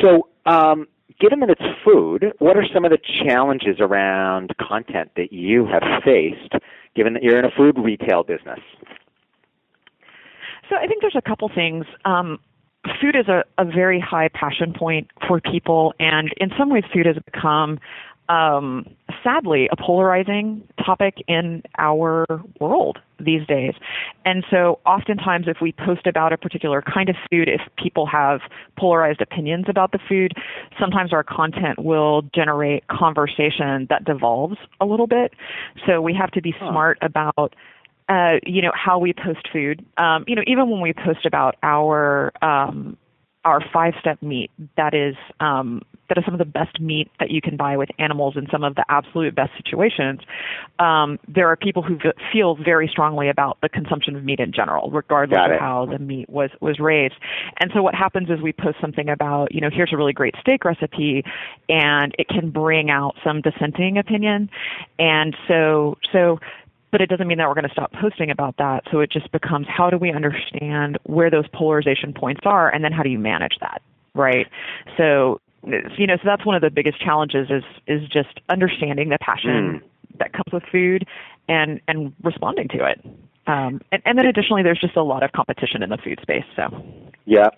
so 0.02 0.28
um, 0.46 0.88
given 1.20 1.40
that 1.40 1.50
it's 1.50 1.62
food 1.84 2.34
what 2.40 2.58
are 2.58 2.66
some 2.74 2.86
of 2.86 2.92
the 2.92 3.00
challenges 3.24 3.78
around 3.80 4.54
content 4.58 5.12
that 5.16 5.32
you 5.32 5.66
have 5.66 5.84
faced 6.04 6.54
given 6.96 7.14
that 7.14 7.24
you're 7.24 7.38
in 7.38 7.46
a 7.46 7.52
food 7.52 7.78
retail 7.78 8.24
business? 8.24 8.60
So 10.70 10.76
I 10.76 10.88
think 10.88 11.02
there's 11.02 11.16
a 11.16 11.22
couple 11.22 11.50
things. 11.54 11.86
Um, 12.06 12.40
food 13.02 13.16
is 13.16 13.28
a, 13.28 13.44
a 13.58 13.66
very 13.66 14.00
high 14.00 14.30
passion 14.30 14.74
point 14.74 15.10
for 15.28 15.40
people, 15.40 15.94
and 16.00 16.34
in 16.38 16.52
some 16.58 16.70
ways, 16.70 16.84
food 16.94 17.06
has 17.06 17.18
become 17.26 17.80
um, 18.30 18.86
sadly 19.24 19.68
a 19.72 19.76
polarizing 19.76 20.68
topic 20.84 21.16
in 21.28 21.64
our 21.78 22.26
world 22.60 22.98
these 23.20 23.46
days. 23.48 23.74
And 24.26 24.44
so 24.50 24.80
oftentimes 24.86 25.48
if 25.48 25.58
we 25.62 25.72
post 25.72 26.08
about 26.08 26.34
a 26.34 26.38
particular 26.38 26.82
kind 26.82 27.10
of 27.10 27.16
food, 27.30 27.48
if 27.48 27.62
people 27.82 28.06
have 28.08 28.42
polarized 28.78 29.22
opinions 29.22 29.66
about 29.70 29.92
the 29.92 30.00
food, 30.10 30.34
sometimes 30.80 31.14
our 31.14 31.24
content 31.24 31.80
will 31.80 32.24
generate 32.34 32.88
conversation 32.88 33.88
that 33.90 34.06
devolves 34.06 34.58
a 34.82 34.86
little 34.86 35.08
bit. 35.08 35.34
So 35.86 36.02
we 36.02 36.14
have 36.14 36.32
to 36.32 36.42
be 36.42 36.54
huh. 36.58 36.72
smart 36.72 36.98
about 37.02 37.54
uh, 38.08 38.36
you 38.46 38.62
know 38.62 38.72
how 38.74 39.00
we 39.00 39.14
post 39.14 39.48
food. 39.52 39.86
Um, 39.98 40.26
you 40.28 40.36
know, 40.36 40.44
even 40.48 40.70
when 40.70 40.82
we 40.82 40.94
post 40.94 41.26
about 41.26 41.56
our 41.64 42.32
um, 42.42 42.98
our 43.46 43.64
five 43.72 43.94
step 44.00 44.22
meat 44.22 44.52
that 44.76 44.94
is 44.94 45.16
um, 45.40 45.82
that 46.10 46.18
is 46.18 46.26
some 46.26 46.34
of 46.34 46.40
the 46.40 46.46
best 46.46 46.80
meat 46.80 47.10
that 47.20 47.32
you 47.32 47.42
can 47.42 47.58
buy 47.58 47.78
with 47.78 47.90
animals 48.00 48.36
in 48.36 48.48
some 48.52 48.64
of 48.64 48.76
the 48.76 48.84
absolute 48.90 49.34
best 49.34 49.52
situations. 49.56 50.20
Um, 50.80 51.20
there 51.28 51.48
are 51.48 51.56
people 51.56 51.82
who 51.82 51.98
feel 52.32 52.56
very 52.56 52.88
strongly 52.88 53.30
about 53.30 53.58
the 53.62 53.70
consumption 53.70 54.16
of 54.16 54.24
meat 54.24 54.40
in 54.40 54.52
general, 54.52 54.92
regardless 54.92 55.40
of 55.46 55.60
how 55.60 55.86
the 55.86 56.00
meat 56.00 56.30
was 56.30 56.50
was 56.60 56.80
raised. 56.80 57.16
And 57.60 57.72
so 57.74 57.82
what 57.82 57.96
happens 57.96 58.30
is 58.30 58.42
we 58.42 58.52
post 58.52 58.78
something 58.82 59.10
about 59.10 59.54
you 59.54 59.62
know 59.62 59.70
here's 59.72 59.94
a 59.94 59.98
really 59.98 60.14
great 60.14 60.36
steak 60.42 60.66
recipe, 60.66 61.24
and 61.70 62.16
it 62.18 62.28
can 62.28 62.50
bring 62.50 62.90
out 62.90 63.16
some 63.24 63.42
dissenting 63.42 63.98
opinion, 63.98 64.50
and 65.00 65.36
so 65.48 65.98
so 66.12 66.40
but 66.92 67.02
it 67.02 67.10
doesn't 67.10 67.28
mean 67.28 67.38
that 67.38 67.48
we're 67.48 67.56
going 67.56 67.68
to 67.68 67.74
stop 67.74 67.92
posting 67.94 68.30
about 68.32 68.58
that. 68.58 68.84
So 68.92 69.00
it 69.00 69.12
just 69.12 69.32
becomes 69.32 69.68
how 69.70 69.90
do 69.90 69.98
we 69.98 70.12
understand 70.12 70.98
where 71.04 71.30
those 71.30 71.46
polarization 71.54 72.14
points 72.14 72.42
are, 72.46 72.74
and 72.74 72.84
then 72.84 72.92
how 72.92 73.04
do 73.04 73.10
you 73.10 73.20
manage 73.20 73.58
that, 73.62 73.82
right? 74.14 74.48
So 74.98 75.42
you 75.98 76.06
know, 76.08 76.16
so 76.18 76.22
that's 76.26 76.46
one 76.46 76.56
of 76.56 76.62
the 76.62 76.70
biggest 76.70 77.00
challenges 77.02 77.50
is 77.50 77.64
is 77.88 78.08
just 78.10 78.40
understanding 78.50 79.10
the 79.10 79.18
passion 79.20 79.82
mm. 79.82 80.18
that 80.20 80.32
comes 80.34 80.52
with 80.54 80.64
food 80.72 81.06
and 81.48 81.82
and 81.88 82.14
responding 82.24 82.68
to 82.70 82.86
it. 82.86 83.02
Um, 83.48 83.82
and, 83.92 84.02
and 84.06 84.18
then 84.18 84.26
additionally, 84.26 84.64
there's 84.64 84.80
just 84.80 84.96
a 84.96 85.04
lot 85.04 85.24
of 85.24 85.32
competition 85.32 85.84
in 85.84 85.90
the 85.90 85.98
food 85.98 86.20
space. 86.22 86.46
So 86.56 86.64
yeah, 87.26 87.50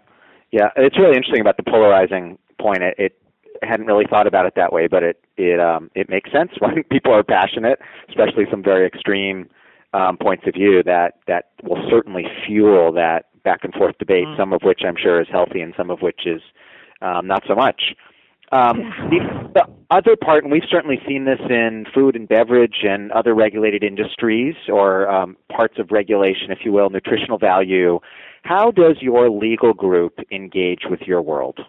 yeah, 0.51 0.69
it's 0.75 0.97
really 0.97 1.15
interesting 1.15 1.41
about 1.41 1.57
the 1.57 1.63
polarizing 1.63 2.37
point. 2.59 2.81
It, 2.81 2.95
it 2.97 3.21
hadn't 3.63 3.85
really 3.85 4.05
thought 4.09 4.27
about 4.27 4.45
it 4.45 4.53
that 4.55 4.73
way, 4.73 4.87
but 4.87 5.03
it 5.03 5.23
it 5.37 5.59
um, 5.59 5.89
it 5.95 6.09
makes 6.09 6.31
sense 6.31 6.51
when 6.59 6.83
people 6.85 7.13
are 7.13 7.23
passionate, 7.23 7.79
especially 8.09 8.45
some 8.49 8.63
very 8.63 8.85
extreme 8.85 9.49
um, 9.93 10.17
points 10.17 10.43
of 10.47 10.53
view 10.53 10.83
that 10.83 11.19
that 11.27 11.49
will 11.63 11.83
certainly 11.89 12.25
fuel 12.45 12.91
that 12.93 13.25
back 13.43 13.63
and 13.63 13.73
forth 13.73 13.97
debate. 13.97 14.25
Mm. 14.25 14.37
Some 14.37 14.53
of 14.53 14.61
which 14.63 14.81
I'm 14.85 14.97
sure 14.97 15.21
is 15.21 15.27
healthy, 15.31 15.61
and 15.61 15.73
some 15.77 15.89
of 15.89 16.01
which 16.01 16.21
is 16.25 16.41
um, 17.01 17.27
not 17.27 17.43
so 17.47 17.55
much. 17.55 17.95
Um, 18.51 18.93
the, 19.09 19.19
the 19.55 19.67
other 19.91 20.15
part, 20.15 20.43
and 20.43 20.51
we've 20.51 20.63
certainly 20.69 21.01
seen 21.05 21.25
this 21.25 21.39
in 21.49 21.85
food 21.93 22.15
and 22.15 22.29
beverage 22.29 22.77
and 22.83 23.11
other 23.11 23.35
regulated 23.35 23.83
industries 23.83 24.55
or 24.69 25.09
um, 25.09 25.35
parts 25.51 25.75
of 25.79 25.91
regulation, 25.91 26.49
if 26.49 26.59
you 26.63 26.71
will, 26.71 26.89
nutritional 26.89 27.37
value. 27.37 27.99
How 28.43 28.71
does 28.71 28.97
your 29.01 29.29
legal 29.29 29.73
group 29.73 30.19
engage 30.31 30.83
with 30.89 31.01
your 31.01 31.21
world? 31.21 31.59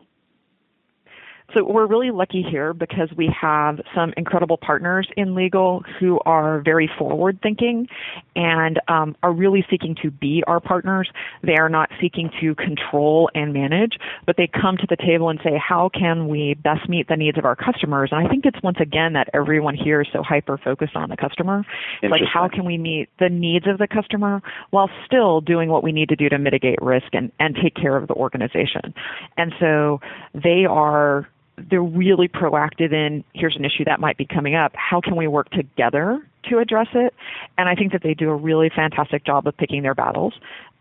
So 1.55 1.64
we're 1.64 1.87
really 1.87 2.11
lucky 2.11 2.43
here 2.43 2.75
because 2.75 3.09
we 3.17 3.35
have 3.40 3.81
some 3.95 4.12
incredible 4.19 4.59
partners 4.59 5.09
in 5.17 5.35
legal 5.35 5.83
who 5.99 6.21
are 6.26 6.61
very 6.61 6.90
forward 6.99 7.38
thinking 7.43 7.88
and 8.37 8.78
um, 8.88 9.17
are 9.23 9.33
really 9.33 9.64
seeking 9.71 9.97
to 10.02 10.11
be 10.11 10.45
our 10.47 10.61
partners. 10.61 11.11
They 11.43 11.57
are 11.57 11.71
not 11.71 11.88
seeking 12.02 12.31
to 12.43 12.55
control 12.55 13.31
and 13.35 13.55
manage, 13.55 13.99
but 14.26 14.37
they 14.37 14.47
come 14.47 14.76
to 14.76 14.87
the 14.90 14.97
table 14.97 15.31
and 15.31 15.40
say, 15.43 15.59
how 15.59 15.88
can 15.88 16.28
we 16.28 16.52
best 16.52 16.87
meet 16.87 17.09
the 17.09 17.17
needs 17.17 17.38
of 17.38 17.47
our 17.47 17.57
customers? 17.57 18.11
And 18.12 18.26
I 18.26 18.28
think 18.28 18.45
it's 18.45 18.62
once 18.62 18.78
again 18.78 19.14
that 19.14 19.31
everyone 19.33 19.75
here 19.75 20.02
is 20.02 20.09
so 20.12 20.23
hyper 20.23 20.59
focused 20.59 20.97
on 20.97 21.09
the 21.09 21.17
customer. 21.17 21.64
It's 22.02 22.11
Like 22.11 22.23
how 22.31 22.49
can 22.49 22.67
we 22.67 22.76
meet 22.76 23.09
the 23.19 23.31
needs 23.31 23.67
of 23.67 23.78
the 23.78 23.88
customer 23.88 24.43
while 24.69 24.90
still 25.07 25.40
doing 25.40 25.71
what 25.71 25.83
we 25.83 25.93
need 25.93 26.11
to 26.11 26.17
do 26.17 26.28
to 26.28 26.38
mitigate 26.38 26.78
risk 26.83 27.07
and, 27.14 27.33
and 27.40 27.57
take 27.62 27.75
care 27.75 27.97
of 27.97 28.07
the 28.07 28.14
organization? 28.14 28.93
And 29.38 29.55
so 29.59 30.00
they 30.35 30.67
are 30.69 31.26
they're 31.71 31.83
really 31.83 32.29
proactive 32.29 32.93
in 32.93 33.25
here's 33.35 33.57
an 33.57 33.65
issue 33.65 33.85
that 33.85 34.00
might 34.00 34.17
be 34.17 34.27
coming 34.27 34.55
up. 34.55 34.73
How 34.75 35.00
can 35.00 35.17
we 35.17 35.27
work 35.27 35.50
together 35.50 36.27
to 36.50 36.59
address 36.59 36.88
it? 36.95 37.15
And 37.57 37.69
I 37.69 37.75
think 37.75 37.93
that 37.93 38.03
they 38.03 38.15
do 38.15 38.31
a 38.31 38.37
really 38.37 38.71
fantastic 38.75 39.25
job 39.25 39.47
of 39.47 39.57
picking 39.57 39.83
their 39.83 39.95
battles. 39.95 40.35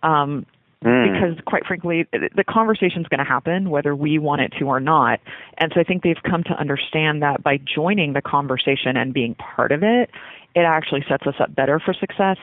Um, 0.04 0.46
Mm. 0.84 1.12
Because, 1.12 1.44
quite 1.46 1.66
frankly, 1.66 2.06
the 2.12 2.44
conversation 2.44 3.02
is 3.02 3.08
going 3.08 3.18
to 3.18 3.26
happen 3.26 3.72
whether 3.72 3.96
we 3.96 4.20
want 4.20 4.42
it 4.42 4.54
to 4.60 4.66
or 4.66 4.80
not. 4.80 5.20
And 5.58 5.72
so 5.74 5.82
I 5.82 5.84
think 5.84 6.04
they've 6.04 6.22
come 6.24 6.44
to 6.44 6.52
understand 6.52 7.24
that 7.24 7.42
by 7.42 7.58
joining 7.58 8.14
the 8.14 8.22
conversation 8.22 8.96
and 8.96 9.12
being 9.12 9.34
part 9.36 9.72
of 9.72 9.82
it, 9.82 10.12
it 10.58 10.66
actually 10.66 11.06
sets 11.08 11.28
us 11.28 11.36
up 11.40 11.54
better 11.54 11.80
for 11.80 11.94
success 11.94 12.38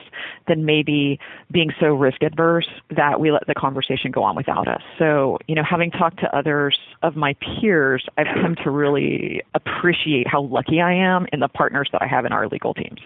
than 0.47 0.63
maybe 0.63 1.19
being 1.51 1.69
so 1.81 1.87
risk 1.87 2.23
adverse 2.23 2.67
that 2.95 3.19
we 3.19 3.29
let 3.29 3.45
the 3.45 3.53
conversation 3.53 4.09
go 4.09 4.23
on 4.23 4.37
without 4.37 4.69
us. 4.69 4.81
So, 4.97 5.37
you 5.47 5.55
know, 5.55 5.63
having 5.63 5.91
talked 5.91 6.19
to 6.21 6.33
others 6.33 6.79
of 7.03 7.17
my 7.17 7.33
peers, 7.33 8.05
I've 8.17 8.33
come 8.41 8.55
to 8.63 8.69
really 8.69 9.41
appreciate 9.53 10.29
how 10.29 10.43
lucky 10.43 10.79
I 10.79 10.93
am 10.93 11.27
in 11.33 11.41
the 11.41 11.49
partners 11.49 11.89
that 11.91 12.01
I 12.01 12.07
have 12.07 12.23
in 12.23 12.31
our 12.31 12.47
legal 12.47 12.73
teams. 12.73 13.01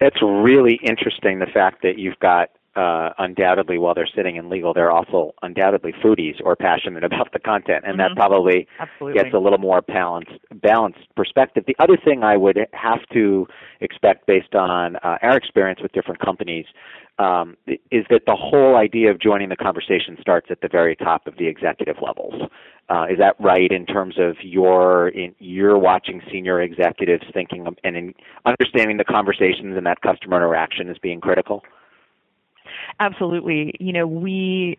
It's 0.00 0.22
really 0.22 0.78
interesting 0.84 1.40
the 1.40 1.46
fact 1.46 1.82
that 1.82 1.98
you've 1.98 2.18
got 2.20 2.50
uh, 2.74 3.10
undoubtedly 3.18 3.78
while 3.78 3.94
they're 3.94 4.08
sitting 4.14 4.36
in 4.36 4.48
legal, 4.48 4.72
they're 4.72 4.90
also 4.90 5.32
undoubtedly 5.42 5.92
foodies 6.04 6.40
or 6.44 6.56
passionate 6.56 7.04
about 7.12 7.32
the 7.32 7.38
content, 7.38 7.84
and 7.86 7.98
mm-hmm. 7.98 8.14
that 8.14 8.16
probably 8.16 8.66
Absolutely. 8.78 9.22
gets 9.22 9.34
a 9.34 9.38
little 9.38 9.58
more 9.58 9.82
balanced 9.82 10.32
balanced 10.62 11.00
perspective. 11.16 11.64
The 11.66 11.76
other 11.78 11.96
thing 12.02 12.22
I 12.22 12.36
would 12.36 12.58
have 12.72 13.00
to 13.12 13.46
expect, 13.80 14.26
based 14.26 14.54
on 14.54 14.96
uh, 14.96 15.18
our 15.22 15.36
experience 15.36 15.80
with 15.82 15.92
different 15.92 16.20
companies, 16.20 16.66
um, 17.18 17.56
is 17.66 18.04
that 18.10 18.22
the 18.26 18.36
whole 18.36 18.76
idea 18.76 19.10
of 19.10 19.20
joining 19.20 19.48
the 19.48 19.56
conversation 19.56 20.16
starts 20.20 20.48
at 20.50 20.60
the 20.60 20.68
very 20.68 20.96
top 20.96 21.26
of 21.26 21.36
the 21.36 21.46
executive 21.46 21.96
levels. 22.00 22.34
Uh, 22.88 23.04
is 23.10 23.18
that 23.18 23.36
right 23.38 23.70
in 23.70 23.86
terms 23.86 24.16
of 24.18 24.36
your 24.42 25.08
in, 25.08 25.34
you're 25.38 25.78
watching 25.78 26.20
senior 26.30 26.60
executives 26.60 27.24
thinking 27.32 27.66
and 27.84 27.96
in 27.96 28.14
understanding 28.44 28.96
the 28.96 29.04
conversations 29.04 29.76
and 29.76 29.86
that 29.86 30.00
customer 30.00 30.36
interaction 30.36 30.88
as 30.88 30.98
being 30.98 31.20
critical? 31.20 31.62
Absolutely. 33.00 33.74
You 33.80 33.92
know, 33.92 34.06
we 34.06 34.78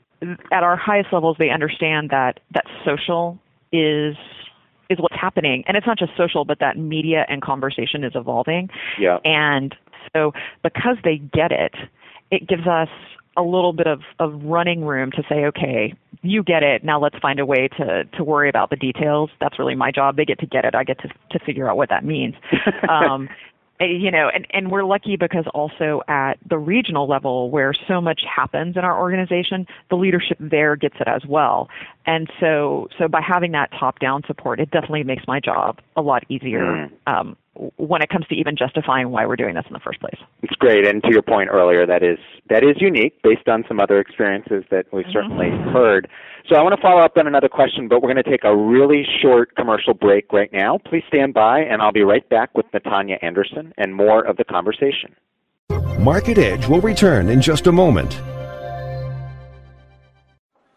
at 0.51 0.63
our 0.63 0.77
highest 0.77 1.11
levels 1.11 1.35
they 1.37 1.49
understand 1.49 2.09
that 2.09 2.39
that 2.53 2.65
social 2.85 3.37
is 3.71 4.15
is 4.89 4.99
what's 4.99 5.15
happening. 5.19 5.63
And 5.67 5.75
it's 5.75 5.87
not 5.87 5.97
just 5.97 6.11
social 6.15 6.45
but 6.45 6.59
that 6.59 6.77
media 6.77 7.25
and 7.27 7.41
conversation 7.41 8.03
is 8.03 8.13
evolving. 8.15 8.69
Yeah. 8.99 9.19
And 9.25 9.75
so 10.15 10.31
because 10.63 10.97
they 11.03 11.17
get 11.17 11.51
it 11.51 11.73
it 12.31 12.47
gives 12.47 12.67
us 12.67 12.89
a 13.35 13.41
little 13.41 13.73
bit 13.73 13.87
of, 13.87 14.01
of 14.19 14.43
running 14.43 14.85
room 14.85 15.11
to 15.11 15.23
say 15.27 15.45
okay 15.45 15.93
you 16.23 16.41
get 16.41 16.63
it. 16.63 16.83
Now 16.83 16.99
let's 16.99 17.17
find 17.21 17.39
a 17.39 17.45
way 17.45 17.67
to 17.77 18.05
to 18.05 18.23
worry 18.23 18.49
about 18.49 18.69
the 18.69 18.77
details. 18.77 19.29
That's 19.39 19.59
really 19.59 19.75
my 19.75 19.91
job. 19.91 20.15
They 20.15 20.25
get 20.25 20.39
to 20.39 20.45
get 20.45 20.65
it. 20.65 20.73
I 20.73 20.83
get 20.83 20.99
to 21.01 21.09
to 21.09 21.45
figure 21.45 21.69
out 21.69 21.77
what 21.77 21.89
that 21.89 22.03
means. 22.03 22.35
Um, 22.89 23.29
you 23.79 24.11
know, 24.11 24.29
and, 24.33 24.47
and 24.51 24.71
we're 24.71 24.83
lucky 24.83 25.17
because 25.17 25.45
also 25.53 26.01
at 26.07 26.33
the 26.47 26.57
regional 26.57 27.07
level 27.07 27.49
where 27.49 27.73
so 27.87 27.99
much 27.99 28.21
happens 28.23 28.77
in 28.77 28.83
our 28.83 28.97
organization, 28.97 29.65
the 29.89 29.95
leadership 29.95 30.37
there 30.39 30.75
gets 30.75 30.95
it 30.99 31.07
as 31.07 31.25
well. 31.27 31.69
And 32.05 32.29
so, 32.39 32.87
so 32.97 33.07
by 33.07 33.21
having 33.21 33.51
that 33.53 33.71
top 33.77 33.99
down 33.99 34.23
support, 34.25 34.59
it 34.59 34.71
definitely 34.71 35.03
makes 35.03 35.23
my 35.27 35.39
job 35.39 35.79
a 35.95 36.01
lot 36.01 36.23
easier. 36.29 36.61
Mm. 36.61 36.91
Um, 37.07 37.37
when 37.77 38.01
it 38.01 38.09
comes 38.09 38.25
to 38.27 38.35
even 38.35 38.55
justifying 38.55 39.09
why 39.09 39.25
we're 39.25 39.35
doing 39.35 39.55
this 39.55 39.65
in 39.67 39.73
the 39.73 39.79
first 39.79 39.99
place. 39.99 40.17
It's 40.41 40.55
great, 40.55 40.87
and 40.87 41.03
to 41.03 41.09
your 41.11 41.21
point 41.21 41.49
earlier, 41.51 41.85
that 41.85 42.01
is 42.03 42.17
that 42.49 42.63
is 42.63 42.75
unique 42.79 43.21
based 43.21 43.47
on 43.47 43.63
some 43.67 43.79
other 43.79 43.99
experiences 43.99 44.63
that 44.71 44.85
we've 44.91 45.05
mm-hmm. 45.05 45.13
certainly 45.13 45.49
heard. 45.71 46.09
So 46.49 46.55
I 46.55 46.61
want 46.61 46.75
to 46.75 46.81
follow 46.81 47.01
up 47.01 47.17
on 47.17 47.27
another 47.27 47.49
question, 47.49 47.87
but 47.87 48.01
we're 48.01 48.11
going 48.11 48.23
to 48.23 48.29
take 48.29 48.43
a 48.43 48.55
really 48.55 49.05
short 49.21 49.55
commercial 49.55 49.93
break 49.93 50.33
right 50.33 50.51
now. 50.51 50.77
Please 50.77 51.03
stand 51.07 51.33
by, 51.33 51.59
and 51.61 51.81
I'll 51.81 51.93
be 51.93 52.03
right 52.03 52.27
back 52.29 52.55
with 52.55 52.65
Natanya 52.73 53.17
Anderson 53.21 53.73
and 53.77 53.95
more 53.95 54.25
of 54.25 54.37
the 54.37 54.43
conversation. 54.43 55.15
Market 55.99 56.37
Edge 56.37 56.67
will 56.67 56.81
return 56.81 57.29
in 57.29 57.39
just 57.39 57.67
a 57.67 57.71
moment. 57.71 58.19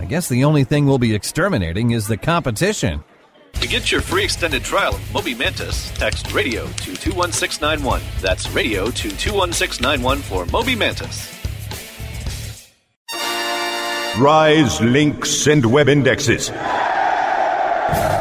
I 0.00 0.06
guess 0.06 0.30
the 0.30 0.44
only 0.44 0.64
thing 0.64 0.86
we'll 0.86 0.96
be 0.96 1.14
exterminating 1.14 1.90
is 1.90 2.06
the 2.06 2.16
competition. 2.16 3.04
To 3.52 3.68
get 3.68 3.92
your 3.92 4.00
free 4.00 4.24
extended 4.24 4.64
trial 4.64 4.94
of 4.94 5.12
Moby 5.12 5.34
Mantis, 5.34 5.90
text 5.90 6.32
radio 6.32 6.64
to 6.64 6.96
21691. 6.96 8.00
That's 8.22 8.50
radio 8.52 8.86
to 8.86 9.10
21691 9.10 10.18
for 10.20 10.46
Moby 10.46 10.74
Mantis. 10.74 11.36
Rise 14.18 14.80
links 14.80 15.46
and 15.46 15.66
web 15.66 15.90
indexes. 15.90 16.48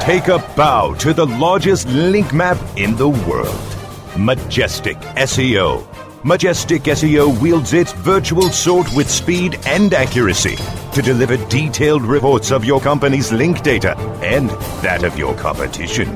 Take 0.01 0.27
a 0.27 0.43
bow 0.57 0.95
to 0.99 1.13
the 1.13 1.27
largest 1.27 1.87
link 1.87 2.33
map 2.33 2.57
in 2.75 2.97
the 2.97 3.07
world. 3.07 3.77
Majestic 4.17 4.97
SEO. 5.15 5.87
Majestic 6.25 6.83
SEO 6.83 7.41
wields 7.41 7.71
its 7.71 7.93
virtual 7.93 8.49
sword 8.49 8.87
with 8.93 9.09
speed 9.09 9.57
and 9.65 9.93
accuracy 9.93 10.57
to 10.93 11.01
deliver 11.01 11.37
detailed 11.47 12.03
reports 12.03 12.51
of 12.51 12.65
your 12.65 12.79
company's 12.79 13.31
link 13.31 13.61
data 13.61 13.97
and 14.21 14.49
that 14.81 15.03
of 15.03 15.17
your 15.17 15.35
competition. 15.35 16.15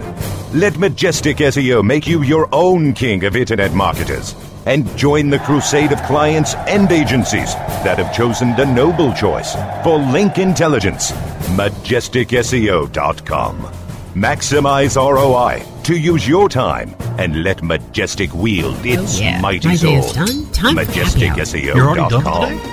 Let 0.53 0.77
Majestic 0.77 1.37
SEO 1.37 1.83
make 1.83 2.05
you 2.05 2.21
your 2.23 2.47
own 2.51 2.93
king 2.93 3.23
of 3.23 3.35
internet 3.35 3.73
marketers 3.73 4.35
and 4.65 4.95
join 4.97 5.29
the 5.29 5.39
crusade 5.39 5.91
of 5.91 6.01
clients 6.03 6.55
and 6.55 6.89
agencies 6.91 7.53
that 7.83 7.97
have 7.97 8.15
chosen 8.15 8.55
the 8.55 8.65
noble 8.65 9.13
choice 9.13 9.55
for 9.83 9.97
link 9.99 10.37
intelligence. 10.37 11.11
MajesticSEO.com. 11.57 13.57
Maximize 14.13 14.95
ROI 14.95 15.65
to 15.83 15.97
use 15.97 16.27
your 16.27 16.47
time 16.47 16.95
and 17.17 17.43
let 17.43 17.61
Majestic 17.63 18.33
wield 18.33 18.77
its 18.85 19.17
oh, 19.17 19.21
yeah. 19.21 19.41
mighty 19.41 19.67
My 19.69 19.75
sword. 19.75 20.01
day 20.01 20.07
is 20.07 20.13
done. 20.13 20.45
Time 20.51 20.75
for 20.75 20.83
happy 20.85 21.27
hour. 21.27 21.35
MajesticSEO.com. 21.35 22.72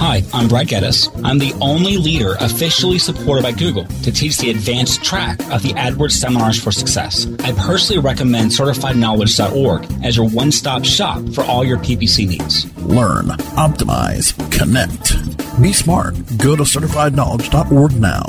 Hi, 0.00 0.22
I'm 0.32 0.46
Brad 0.46 0.68
Geddes. 0.68 1.10
I'm 1.24 1.40
the 1.40 1.52
only 1.60 1.96
leader 1.96 2.36
officially 2.38 3.00
supported 3.00 3.42
by 3.42 3.50
Google 3.50 3.84
to 4.04 4.12
teach 4.12 4.38
the 4.38 4.50
advanced 4.50 5.02
track 5.02 5.40
of 5.50 5.64
the 5.64 5.70
AdWords 5.70 6.12
Seminars 6.12 6.62
for 6.62 6.70
Success. 6.70 7.26
I 7.42 7.50
personally 7.50 8.00
recommend 8.00 8.52
CertifiedKnowledge.org 8.52 10.04
as 10.04 10.16
your 10.16 10.28
one-stop 10.28 10.84
shop 10.84 11.20
for 11.34 11.42
all 11.42 11.64
your 11.64 11.78
PPC 11.78 12.28
needs. 12.28 12.72
Learn, 12.78 13.26
optimize, 13.58 14.32
connect. 14.56 15.16
Be 15.60 15.72
smart. 15.72 16.14
Go 16.38 16.54
to 16.54 16.62
certifiedknowledge.org 16.62 18.00
now. 18.00 18.24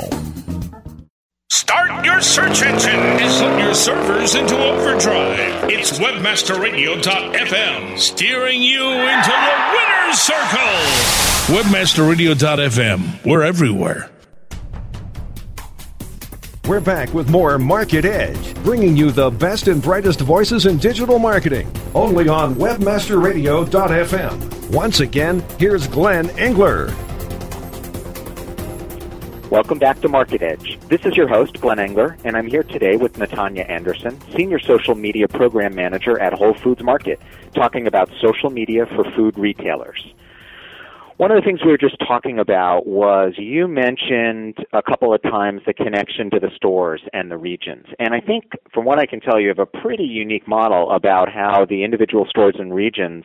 Start 1.52 2.04
your 2.04 2.20
search 2.20 2.62
engine 2.62 2.90
and 2.90 3.30
put 3.40 3.60
your 3.62 3.74
servers 3.74 4.34
into 4.34 4.58
overdrive. 4.58 5.70
It's 5.70 6.00
webmasterradio.fm 6.00 7.96
steering 7.96 8.60
you 8.60 8.90
into 8.90 9.30
the 9.30 9.54
winner's 9.72 10.18
circle. 10.18 11.19
Webmasterradio.fm. 11.50 13.26
We're 13.26 13.42
everywhere. 13.42 14.08
We're 16.68 16.78
back 16.78 17.12
with 17.12 17.28
more 17.28 17.58
Market 17.58 18.04
Edge, 18.04 18.54
bringing 18.62 18.96
you 18.96 19.10
the 19.10 19.30
best 19.30 19.66
and 19.66 19.82
brightest 19.82 20.20
voices 20.20 20.66
in 20.66 20.78
digital 20.78 21.18
marketing, 21.18 21.68
only 21.92 22.28
on 22.28 22.54
webmasterradio.fm. 22.54 24.72
Once 24.72 25.00
again, 25.00 25.44
here's 25.58 25.88
Glenn 25.88 26.30
Engler. 26.38 26.94
Welcome 29.50 29.80
back 29.80 30.00
to 30.02 30.08
Market 30.08 30.42
Edge. 30.42 30.78
This 30.86 31.04
is 31.04 31.16
your 31.16 31.26
host, 31.26 31.60
Glenn 31.60 31.80
Engler, 31.80 32.16
and 32.22 32.36
I'm 32.36 32.46
here 32.46 32.62
today 32.62 32.94
with 32.94 33.14
Natanya 33.14 33.68
Anderson, 33.68 34.16
Senior 34.36 34.60
Social 34.60 34.94
Media 34.94 35.26
Program 35.26 35.74
Manager 35.74 36.16
at 36.20 36.32
Whole 36.32 36.54
Foods 36.54 36.84
Market, 36.84 37.20
talking 37.56 37.88
about 37.88 38.08
social 38.20 38.50
media 38.50 38.86
for 38.86 39.02
food 39.16 39.36
retailers. 39.36 40.14
One 41.20 41.30
of 41.30 41.36
the 41.36 41.44
things 41.44 41.60
we 41.62 41.70
were 41.70 41.76
just 41.76 41.98
talking 41.98 42.38
about 42.38 42.86
was 42.86 43.34
you 43.36 43.68
mentioned 43.68 44.56
a 44.72 44.80
couple 44.80 45.12
of 45.12 45.20
times 45.20 45.60
the 45.66 45.74
connection 45.74 46.30
to 46.30 46.40
the 46.40 46.48
stores 46.56 47.02
and 47.12 47.30
the 47.30 47.36
regions. 47.36 47.84
And 47.98 48.14
I 48.14 48.20
think, 48.20 48.44
from 48.72 48.86
what 48.86 48.98
I 48.98 49.04
can 49.04 49.20
tell, 49.20 49.38
you 49.38 49.48
have 49.48 49.58
a 49.58 49.66
pretty 49.66 50.04
unique 50.04 50.48
model 50.48 50.90
about 50.90 51.28
how 51.30 51.66
the 51.68 51.84
individual 51.84 52.24
stores 52.24 52.54
and 52.58 52.74
regions 52.74 53.24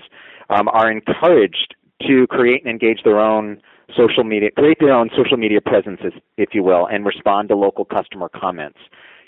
um, 0.50 0.68
are 0.68 0.92
encouraged 0.92 1.74
to 2.06 2.28
create 2.28 2.66
and 2.66 2.70
engage 2.70 3.02
their 3.06 3.22
own 3.22 3.62
social 3.96 4.26
media, 4.26 4.52
create 4.52 4.80
their 4.82 4.92
own 4.92 5.10
social 5.16 5.38
media 5.38 5.62
presences, 5.62 6.12
if 6.36 6.50
you 6.52 6.64
will, 6.64 6.88
and 6.88 7.06
respond 7.06 7.48
to 7.48 7.56
local 7.56 7.86
customer 7.86 8.28
comments. 8.28 8.80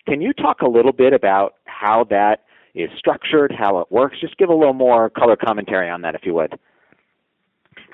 Can 0.10 0.20
you 0.20 0.34
talk 0.34 0.60
a 0.62 0.70
little 0.70 0.92
bit 0.92 1.14
about 1.14 1.54
how 1.68 2.04
that 2.10 2.44
is 2.76 2.90
structured, 2.98 3.54
how 3.58 3.80
it 3.80 3.90
works? 3.90 4.18
Just 4.20 4.36
give 4.36 4.50
a 4.50 4.54
little 4.54 4.74
more 4.74 5.10
color 5.10 5.38
commentary 5.38 5.90
on 5.90 6.02
that, 6.02 6.16
if 6.16 6.26
you 6.26 6.34
would. 6.34 6.60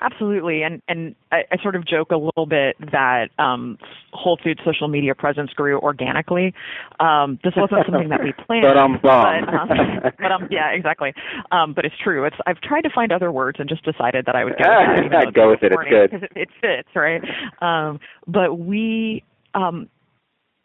Absolutely, 0.04 0.62
and 0.62 0.82
and 0.86 1.14
I, 1.32 1.44
I 1.50 1.62
sort 1.62 1.76
of 1.76 1.86
joke 1.86 2.10
a 2.10 2.16
little 2.16 2.44
bit 2.44 2.76
that 2.92 3.28
um, 3.38 3.78
Whole 4.12 4.38
Foods 4.42 4.60
social 4.64 4.86
media 4.86 5.14
presence 5.14 5.50
grew 5.52 5.78
organically. 5.78 6.52
Um, 7.00 7.38
this 7.42 7.54
wasn't 7.56 7.86
something 7.90 8.10
that 8.10 8.22
we 8.22 8.32
planned, 8.32 8.64
but 8.64 8.76
um, 8.76 8.98
but, 9.02 9.08
um, 9.48 10.12
but 10.18 10.32
um, 10.32 10.48
yeah, 10.50 10.70
exactly. 10.72 11.14
Um, 11.52 11.72
but 11.72 11.86
it's 11.86 11.94
true. 12.02 12.24
It's 12.26 12.36
I've 12.46 12.60
tried 12.60 12.82
to 12.82 12.90
find 12.94 13.12
other 13.12 13.32
words 13.32 13.58
and 13.60 13.68
just 13.68 13.82
decided 13.82 14.26
that 14.26 14.36
I 14.36 14.44
would 14.44 14.58
go 14.58 15.02
with 15.02 15.10
that. 15.10 15.24
though 15.24 15.30
Go 15.30 15.50
with 15.50 15.62
it. 15.62 15.72
It's 15.72 15.88
good. 15.88 16.10
because 16.10 16.28
it, 16.34 16.38
it 16.38 16.48
fits, 16.60 16.88
right? 16.94 17.22
Um, 17.62 17.98
but 18.26 18.58
we, 18.58 19.24
um, 19.54 19.88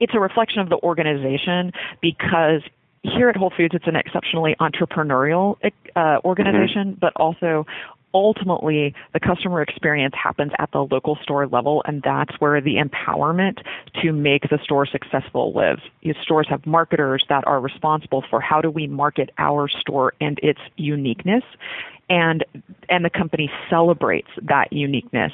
it's 0.02 0.14
a 0.14 0.20
reflection 0.20 0.60
of 0.60 0.68
the 0.68 0.80
organization 0.84 1.72
because 2.02 2.62
here 3.04 3.30
at 3.30 3.38
Whole 3.38 3.54
Foods, 3.56 3.74
it's 3.74 3.88
an 3.88 3.96
exceptionally 3.96 4.56
entrepreneurial 4.60 5.56
uh, 5.96 6.18
organization, 6.26 6.98
but 7.00 7.14
also 7.16 7.66
ultimately 8.14 8.94
the 9.14 9.20
customer 9.20 9.62
experience 9.62 10.16
happens 10.22 10.52
at 10.60 10.72
the 10.72 10.80
local 10.80 11.18
store 11.22 11.48
level 11.48 11.84
and 11.86 12.02
that's 12.04 12.40
where 12.40 12.62
the 12.62 12.76
empowerment 12.76 13.60
to 14.02 14.12
make 14.12 14.44
the 14.50 14.60
store 14.64 14.86
successful 14.86 15.54
lives. 15.54 15.82
These 16.04 16.16
stores 16.24 16.48
have 16.50 16.66
marketers 16.66 17.24
that 17.30 17.46
are 17.48 17.60
responsible 17.60 18.24
for 18.30 18.42
how 18.42 18.62
do 18.62 18.70
we 18.70 18.88
market 18.88 19.30
our 19.38 19.68
store 19.68 20.14
and 20.20 20.40
its 20.42 20.60
uniqueness 20.76 21.44
and 22.10 22.44
and 22.90 23.06
the 23.06 23.10
company 23.10 23.52
celebrates 23.70 24.30
that 24.42 24.74
uniqueness. 24.74 25.32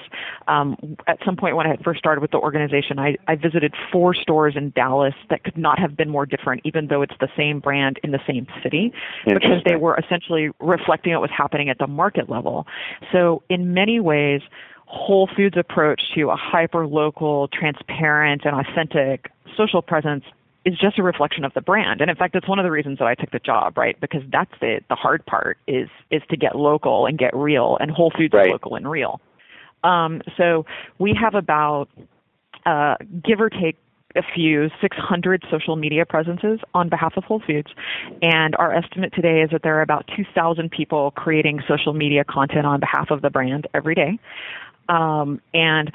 Um, 0.48 0.98
at 1.08 1.20
some 1.24 1.38
point 1.38 1.56
when 1.56 1.66
I 1.66 1.70
had 1.70 1.84
first 1.84 2.00
started 2.00 2.22
with 2.22 2.32
the 2.32 2.38
organization, 2.38 3.00
I, 3.00 3.16
I 3.28 3.36
visited 3.36 3.74
four 3.92 4.14
stores 4.14 4.56
in 4.58 4.72
Dallas 4.72 5.14
that 5.30 5.44
could 5.44 5.58
not 5.58 5.80
have 5.80 5.96
been 5.96 6.10
more 6.10 6.26
different, 6.26 6.62
even 6.66 6.88
though 6.88 7.02
it's 7.02 7.16
the 7.22 7.30
same 7.38 7.60
brand 7.60 8.00
in 8.04 8.12
the 8.12 8.20
same 8.28 8.46
city, 8.62 8.92
because 9.26 9.64
they 9.66 9.78
were 9.78 9.98
essentially 9.98 10.50
reflecting 10.60 11.14
what 11.14 11.22
was 11.22 11.32
happening 11.32 11.70
at 11.70 11.78
the 11.78 11.88
market 11.88 12.30
level. 12.30 12.68
So 13.12 13.42
in 13.50 13.74
many 13.74 14.02
ways, 14.02 14.42
Whole 14.86 15.30
Foods' 15.36 15.58
approach 15.58 16.02
to 16.14 16.30
a 16.30 16.36
hyper 16.36 16.86
local, 16.86 17.48
transparent, 17.48 18.44
and 18.46 18.54
authentic 18.56 19.32
social 19.56 19.82
presence 19.82 20.26
is 20.66 20.78
just 20.80 20.98
a 20.98 21.04
reflection 21.04 21.46
of 21.46 21.54
the 21.54 21.62
brand. 21.62 22.02
And 22.02 22.10
in 22.10 22.16
fact, 22.16 22.36
it's 22.36 22.48
one 22.48 22.60
of 22.60 22.64
the 22.64 22.72
reasons 22.72 22.98
that 23.00 23.08
I 23.08 23.16
took 23.16 23.32
the 23.32 23.40
job, 23.40 23.78
right? 23.78 24.00
Because 24.02 24.24
that's 24.32 24.52
the 24.60 24.82
the 24.90 24.96
hard 24.96 25.26
part 25.26 25.58
is 25.68 25.88
is 26.12 26.22
to 26.30 26.38
get 26.38 26.56
local 26.56 27.06
and 27.06 27.18
get 27.18 27.36
real. 27.36 27.78
And 27.80 27.92
Whole 27.92 28.12
Foods 28.18 28.34
Right. 28.34 28.48
is 28.48 28.52
local 28.52 28.76
and 28.76 28.90
real. 28.90 29.22
Um, 29.84 30.22
so 30.38 30.66
we 30.98 31.16
have 31.20 31.36
about 31.36 31.88
uh, 32.66 32.96
give 33.24 33.40
or 33.40 33.50
take 33.50 33.78
a 34.16 34.24
few 34.34 34.70
600 34.82 35.44
social 35.52 35.76
media 35.76 36.06
presences 36.06 36.60
on 36.74 36.90
behalf 36.90 37.14
of 37.18 37.24
Whole 37.26 37.42
Foods, 37.46 37.68
and 38.22 38.56
our 38.56 38.74
estimate 38.74 39.14
today 39.14 39.42
is 39.42 39.50
that 39.52 39.62
there 39.62 39.78
are 39.78 39.82
about 39.82 40.10
2,000 40.16 40.72
people 40.72 41.12
creating 41.12 41.62
social 41.68 41.94
media 41.94 42.24
content 42.24 42.66
on 42.66 42.80
behalf 42.80 43.12
of 43.12 43.22
the 43.22 43.30
brand 43.30 43.68
every 43.74 43.94
day. 43.94 44.18
Um, 44.88 45.42
and 45.54 45.92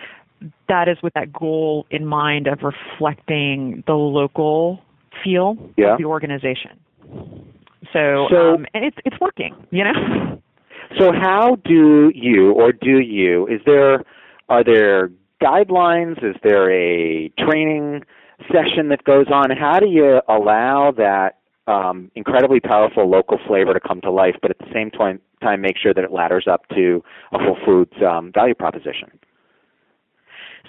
that 0.68 0.88
is 0.88 0.96
with 1.02 1.14
that 1.14 1.32
goal 1.32 1.86
in 1.90 2.06
mind 2.06 2.46
of 2.46 2.60
reflecting 2.62 3.82
the 3.86 3.94
local 3.94 4.80
feel 5.22 5.56
Yeah. 5.76 5.92
of 5.92 5.98
the 5.98 6.04
organization. 6.04 6.78
So, 7.92 8.26
So- 8.30 8.54
um, 8.54 8.66
and 8.74 8.84
it's 8.84 8.96
it's 9.04 9.18
working, 9.20 9.54
you 9.70 9.84
know. 9.84 10.38
So 10.98 11.12
how 11.12 11.54
do 11.64 12.10
you 12.16 12.50
or 12.50 12.72
do 12.72 12.98
you 12.98 13.46
is 13.46 13.60
there 13.64 14.02
are 14.48 14.64
there 14.64 15.08
guidelines? 15.40 16.18
Is 16.24 16.34
there 16.42 16.68
a 16.72 17.28
training 17.38 18.02
session 18.52 18.88
that 18.88 19.04
goes 19.04 19.26
on? 19.32 19.50
How 19.52 19.78
do 19.78 19.86
you 19.88 20.20
allow 20.28 20.90
that 20.96 21.36
um, 21.68 22.10
incredibly 22.16 22.58
powerful 22.58 23.08
local 23.08 23.38
flavor 23.46 23.72
to 23.72 23.78
come 23.78 24.00
to 24.00 24.10
life, 24.10 24.34
but 24.42 24.50
at 24.50 24.58
the 24.58 24.66
same 24.72 24.90
time, 24.90 25.20
time 25.40 25.60
make 25.60 25.76
sure 25.78 25.94
that 25.94 26.02
it 26.02 26.10
ladders 26.10 26.48
up 26.48 26.66
to 26.70 27.04
a 27.32 27.38
Whole 27.38 27.56
Foods 27.64 27.92
um, 28.02 28.32
value 28.34 28.54
proposition? 28.54 29.10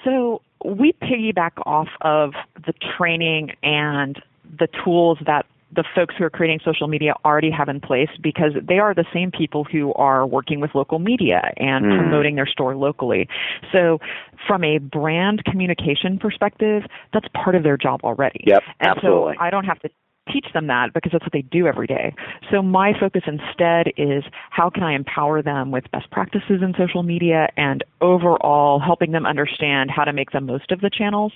So 0.04 0.42
we 0.64 0.94
piggyback 0.94 1.52
off 1.66 1.90
of 2.02 2.34
the 2.66 2.74
training 2.98 3.52
and 3.64 4.22
the 4.60 4.68
tools 4.84 5.18
that 5.26 5.46
the 5.74 5.84
folks 5.96 6.16
who 6.18 6.26
are 6.26 6.30
creating 6.30 6.60
social 6.64 6.88
media 6.88 7.14
already 7.24 7.50
have 7.50 7.70
in 7.70 7.80
place 7.80 8.10
because 8.22 8.52
they 8.62 8.80
are 8.80 8.94
the 8.94 9.06
same 9.14 9.32
people 9.32 9.64
who 9.64 9.94
are 9.94 10.28
working 10.28 10.60
with 10.60 10.76
local 10.76 11.00
media 11.00 11.54
and 11.58 11.86
mm. 11.86 11.98
promoting 11.98 12.36
their 12.36 12.46
store 12.46 12.76
locally. 12.76 13.28
So 13.72 14.00
from 14.48 14.64
a 14.64 14.80
brand 14.80 15.46
communication 15.46 16.20
perspective, 16.20 16.84
that's 17.14 17.28
part 17.34 17.56
of 17.56 17.64
their 17.64 17.78
job 17.78 18.02
already. 18.04 18.44
Yep, 18.46 18.64
and 18.82 18.90
absolutely. 18.98 19.36
so 19.38 19.42
I 19.42 19.50
don't 19.50 19.66
have 19.66 19.80
to 19.80 19.90
teach 20.32 20.46
them 20.54 20.68
that 20.68 20.94
because 20.94 21.12
that's 21.12 21.24
what 21.24 21.34
they 21.34 21.42
do 21.42 21.68
every 21.68 21.88
day. 21.88 22.14
So 22.52 22.62
my 22.62 22.94
focus 23.00 23.24
instead 23.26 23.88
is 23.98 24.24
how 24.50 24.70
can 24.70 24.84
I 24.84 24.94
empower 24.94 25.42
them 25.42 25.72
with 25.72 25.90
best 25.92 26.10
practices 26.12 26.62
in 26.62 26.74
social 26.78 27.04
media 27.04 27.50
and 27.58 27.84
overall 28.02 28.80
helping 28.80 29.12
them 29.12 29.26
understand 29.26 29.90
how 29.92 30.04
to 30.04 30.14
make 30.14 30.32
the 30.32 30.42
most 30.42 30.72
of 30.72 30.82
the 30.82 30.90
channels. 30.90 31.34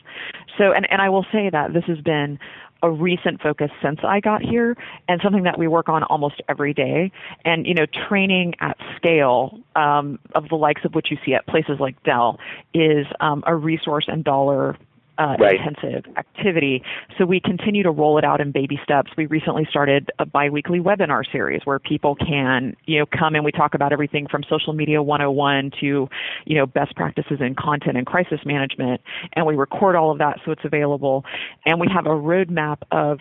So 0.57 0.71
and, 0.71 0.87
and 0.91 1.01
I 1.01 1.09
will 1.09 1.25
say 1.31 1.49
that 1.49 1.73
this 1.73 1.83
has 1.85 1.99
been 1.99 2.39
a 2.83 2.91
recent 2.91 3.41
focus 3.41 3.71
since 3.81 3.99
I 4.03 4.19
got 4.19 4.41
here 4.43 4.77
and 5.07 5.19
something 5.23 5.43
that 5.43 5.57
we 5.57 5.67
work 5.67 5.89
on 5.89 6.03
almost 6.03 6.41
every 6.47 6.73
day. 6.73 7.11
And, 7.43 7.65
you 7.65 7.73
know, 7.73 7.85
training 8.07 8.53
at 8.59 8.77
scale 8.95 9.59
um, 9.75 10.19
of 10.35 10.49
the 10.49 10.55
likes 10.55 10.85
of 10.85 10.93
what 10.93 11.09
you 11.09 11.17
see 11.25 11.33
at 11.33 11.47
places 11.47 11.79
like 11.79 12.01
Dell 12.03 12.39
is 12.73 13.07
um, 13.21 13.43
a 13.47 13.55
resource 13.55 14.05
and 14.07 14.23
dollar 14.23 14.77
uh, 15.17 15.35
right. 15.39 15.59
intensive 15.59 16.05
activity. 16.17 16.83
So 17.17 17.25
we 17.25 17.39
continue 17.39 17.83
to 17.83 17.91
roll 17.91 18.17
it 18.17 18.23
out 18.23 18.41
in 18.41 18.51
baby 18.51 18.79
steps. 18.83 19.11
We 19.17 19.25
recently 19.27 19.65
started 19.69 20.11
a 20.19 20.25
biweekly 20.25 20.79
webinar 20.79 21.23
series 21.31 21.61
where 21.65 21.79
people 21.79 22.15
can, 22.15 22.75
you 22.85 22.99
know, 22.99 23.05
come 23.05 23.35
and 23.35 23.45
we 23.45 23.51
talk 23.51 23.73
about 23.73 23.93
everything 23.93 24.27
from 24.27 24.43
social 24.49 24.73
media 24.73 25.01
101 25.01 25.71
to, 25.81 26.09
you 26.45 26.55
know, 26.55 26.65
best 26.65 26.95
practices 26.95 27.39
in 27.39 27.55
content 27.55 27.97
and 27.97 28.05
crisis 28.05 28.39
management. 28.45 29.01
And 29.33 29.45
we 29.45 29.55
record 29.55 29.95
all 29.95 30.11
of 30.11 30.17
that 30.19 30.39
so 30.45 30.51
it's 30.51 30.65
available. 30.65 31.23
And 31.65 31.79
we 31.79 31.87
have 31.93 32.05
a 32.05 32.09
roadmap 32.09 32.77
of 32.91 33.19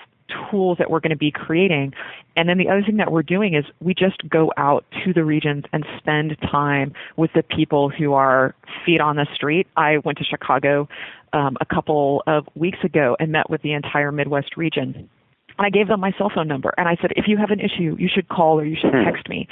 tools 0.50 0.78
that 0.78 0.90
we're 0.90 1.00
going 1.00 1.10
to 1.10 1.16
be 1.16 1.30
creating. 1.30 1.92
And 2.36 2.48
then 2.48 2.58
the 2.58 2.68
other 2.68 2.82
thing 2.82 2.96
that 2.96 3.12
we're 3.12 3.22
doing 3.22 3.54
is 3.54 3.64
we 3.80 3.94
just 3.94 4.28
go 4.28 4.52
out 4.56 4.84
to 5.04 5.12
the 5.12 5.24
regions 5.24 5.64
and 5.72 5.84
spend 5.98 6.36
time 6.40 6.92
with 7.16 7.32
the 7.34 7.42
people 7.42 7.88
who 7.88 8.14
are 8.14 8.54
feet 8.84 9.00
on 9.00 9.16
the 9.16 9.26
street. 9.34 9.66
I 9.76 9.98
went 9.98 10.18
to 10.18 10.24
Chicago 10.24 10.88
um, 11.32 11.56
a 11.60 11.66
couple 11.66 12.22
of 12.26 12.46
weeks 12.54 12.78
ago 12.84 13.16
and 13.18 13.32
met 13.32 13.50
with 13.50 13.62
the 13.62 13.72
entire 13.72 14.12
Midwest 14.12 14.56
region. 14.56 15.08
And 15.56 15.66
I 15.66 15.70
gave 15.70 15.88
them 15.88 16.00
my 16.00 16.12
cell 16.18 16.30
phone 16.34 16.48
number 16.48 16.72
and 16.76 16.88
I 16.88 16.96
said, 17.00 17.12
if 17.16 17.28
you 17.28 17.36
have 17.36 17.50
an 17.50 17.60
issue, 17.60 17.96
you 17.98 18.08
should 18.12 18.28
call 18.28 18.58
or 18.58 18.64
you 18.64 18.76
should 18.80 18.92
Hmm. 18.92 19.04
text 19.04 19.28
me. 19.28 19.48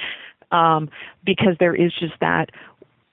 Um, 0.51 0.91
because 1.25 1.57
there 1.61 1.75
is 1.75 1.93
just 1.99 2.13
that 2.21 2.51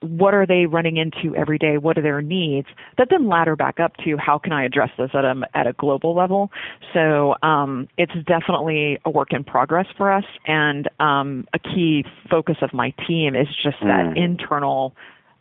what 0.01 0.33
are 0.33 0.45
they 0.45 0.65
running 0.65 0.97
into 0.97 1.35
every 1.35 1.57
day? 1.57 1.77
What 1.77 1.97
are 1.97 2.01
their 2.01 2.21
needs? 2.21 2.67
That 2.97 3.07
then 3.09 3.27
ladder 3.27 3.55
back 3.55 3.79
up 3.79 3.97
to 4.05 4.15
how 4.17 4.37
can 4.37 4.53
I 4.53 4.63
address 4.63 4.89
this 4.97 5.09
at 5.13 5.25
a 5.25 5.41
at 5.53 5.67
a 5.67 5.73
global 5.73 6.15
level? 6.15 6.51
So 6.93 7.35
um, 7.43 7.89
it's 7.97 8.13
definitely 8.25 8.99
a 9.05 9.09
work 9.09 9.33
in 9.33 9.43
progress 9.43 9.87
for 9.97 10.11
us, 10.11 10.23
and 10.45 10.87
um, 10.99 11.47
a 11.53 11.59
key 11.59 12.05
focus 12.29 12.57
of 12.61 12.73
my 12.73 12.91
team 13.07 13.35
is 13.35 13.47
just 13.61 13.77
that 13.81 14.05
Mm. 14.05 14.17
internal. 14.17 14.95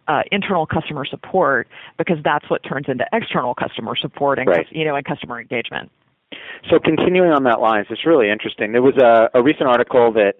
Uh, 0.08 0.22
internal 0.32 0.64
customer 0.64 1.04
support 1.04 1.68
because 1.98 2.16
that's 2.24 2.48
what 2.48 2.62
turns 2.64 2.86
into 2.88 3.04
external 3.12 3.54
customer 3.54 3.94
support 3.94 4.38
and 4.38 4.48
Right. 4.48 4.66
you 4.70 4.82
know 4.86 4.96
and 4.96 5.04
customer 5.04 5.38
engagement. 5.38 5.90
So 6.70 6.78
continuing 6.78 7.30
on 7.30 7.44
that 7.44 7.60
lines, 7.60 7.88
it's 7.90 8.06
really 8.06 8.30
interesting. 8.30 8.72
There 8.72 8.80
was 8.80 8.96
a, 8.96 9.28
a 9.34 9.42
recent 9.42 9.68
article 9.68 10.10
that 10.12 10.36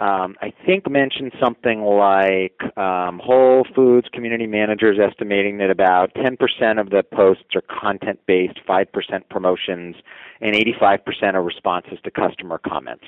um, 0.00 0.36
I 0.40 0.52
think 0.64 0.90
mentioned 0.90 1.32
something 1.38 1.82
like 1.82 2.58
um, 2.78 3.20
Whole 3.22 3.66
Foods 3.74 4.08
community 4.12 4.46
managers 4.46 4.98
estimating 4.98 5.58
that 5.58 5.70
about 5.70 6.14
10% 6.14 6.80
of 6.80 6.88
the 6.88 7.02
posts 7.14 7.54
are 7.54 7.62
content 7.80 8.18
based, 8.26 8.58
5% 8.66 8.86
promotions, 9.28 9.96
and 10.40 10.54
85% 10.54 11.34
are 11.34 11.42
responses 11.42 11.98
to 12.04 12.10
customer 12.10 12.58
comments. 12.58 13.04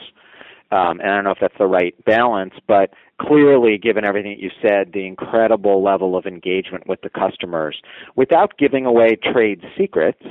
Um, 0.70 1.00
and 1.00 1.10
I 1.10 1.14
don't 1.14 1.24
know 1.24 1.30
if 1.30 1.38
that's 1.40 1.58
the 1.58 1.66
right 1.66 1.94
balance, 2.04 2.54
but 2.66 2.90
clearly, 3.20 3.78
given 3.78 4.04
everything 4.04 4.32
that 4.32 4.42
you 4.42 4.50
said, 4.60 4.92
the 4.92 5.06
incredible 5.06 5.82
level 5.82 6.16
of 6.16 6.26
engagement 6.26 6.86
with 6.86 7.00
the 7.02 7.10
customers, 7.10 7.80
without 8.16 8.58
giving 8.58 8.86
away 8.86 9.16
trade 9.16 9.62
secrets, 9.78 10.22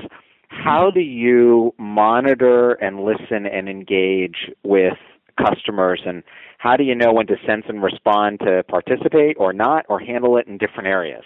how 0.48 0.92
do 0.92 1.00
you 1.00 1.74
monitor 1.78 2.74
and 2.74 3.04
listen 3.04 3.46
and 3.46 3.70
engage 3.70 4.52
with 4.64 4.98
customers 5.44 6.02
and 6.06 6.24
how 6.58 6.76
do 6.78 6.84
you 6.84 6.96
know 6.96 7.12
when 7.14 7.28
to 7.28 7.36
sense 7.46 7.64
and 7.68 7.82
respond 7.84 8.40
to 8.40 8.64
participate 8.64 9.36
or 9.40 9.54
not 9.54 9.86
or 9.90 10.00
handle 10.00 10.38
it 10.38 10.48
in 10.48 10.58
different 10.58 10.88
areas 10.88 11.24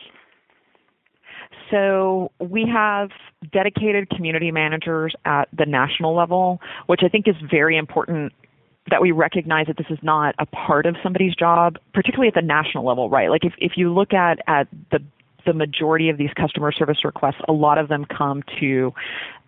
So 1.72 2.32
we 2.40 2.66
have 2.72 3.10
dedicated 3.52 4.10
community 4.10 4.52
managers 4.52 5.14
at 5.26 5.48
the 5.56 5.66
national 5.66 6.16
level, 6.16 6.60
which 6.88 7.02
I 7.04 7.10
think 7.10 7.28
is 7.28 7.36
very 7.50 7.78
important 7.78 8.34
that 8.92 9.02
we 9.02 9.12
recognize 9.12 9.66
that 9.68 9.78
this 9.78 9.88
is 9.90 9.98
not 10.04 10.36
a 10.38 10.46
part 10.46 10.86
of 10.86 10.96
somebody's 11.02 11.36
job, 11.36 11.78
particularly 11.94 12.28
at 12.28 12.36
the 12.36 12.42
national 12.42 12.86
level, 12.86 13.10
right? 13.10 13.30
Like 13.30 13.44
if, 13.44 13.54
if 13.58 13.74
you 13.78 13.92
look 13.94 14.14
at, 14.14 14.40
at 14.48 14.68
the 14.92 15.00
the 15.46 15.54
majority 15.54 16.10
of 16.10 16.18
these 16.18 16.32
customer 16.36 16.72
service 16.72 17.06
requests, 17.06 17.40
a 17.48 17.54
lot 17.54 17.78
of 17.78 17.88
them 17.88 18.04
come 18.06 18.42
to 18.60 18.92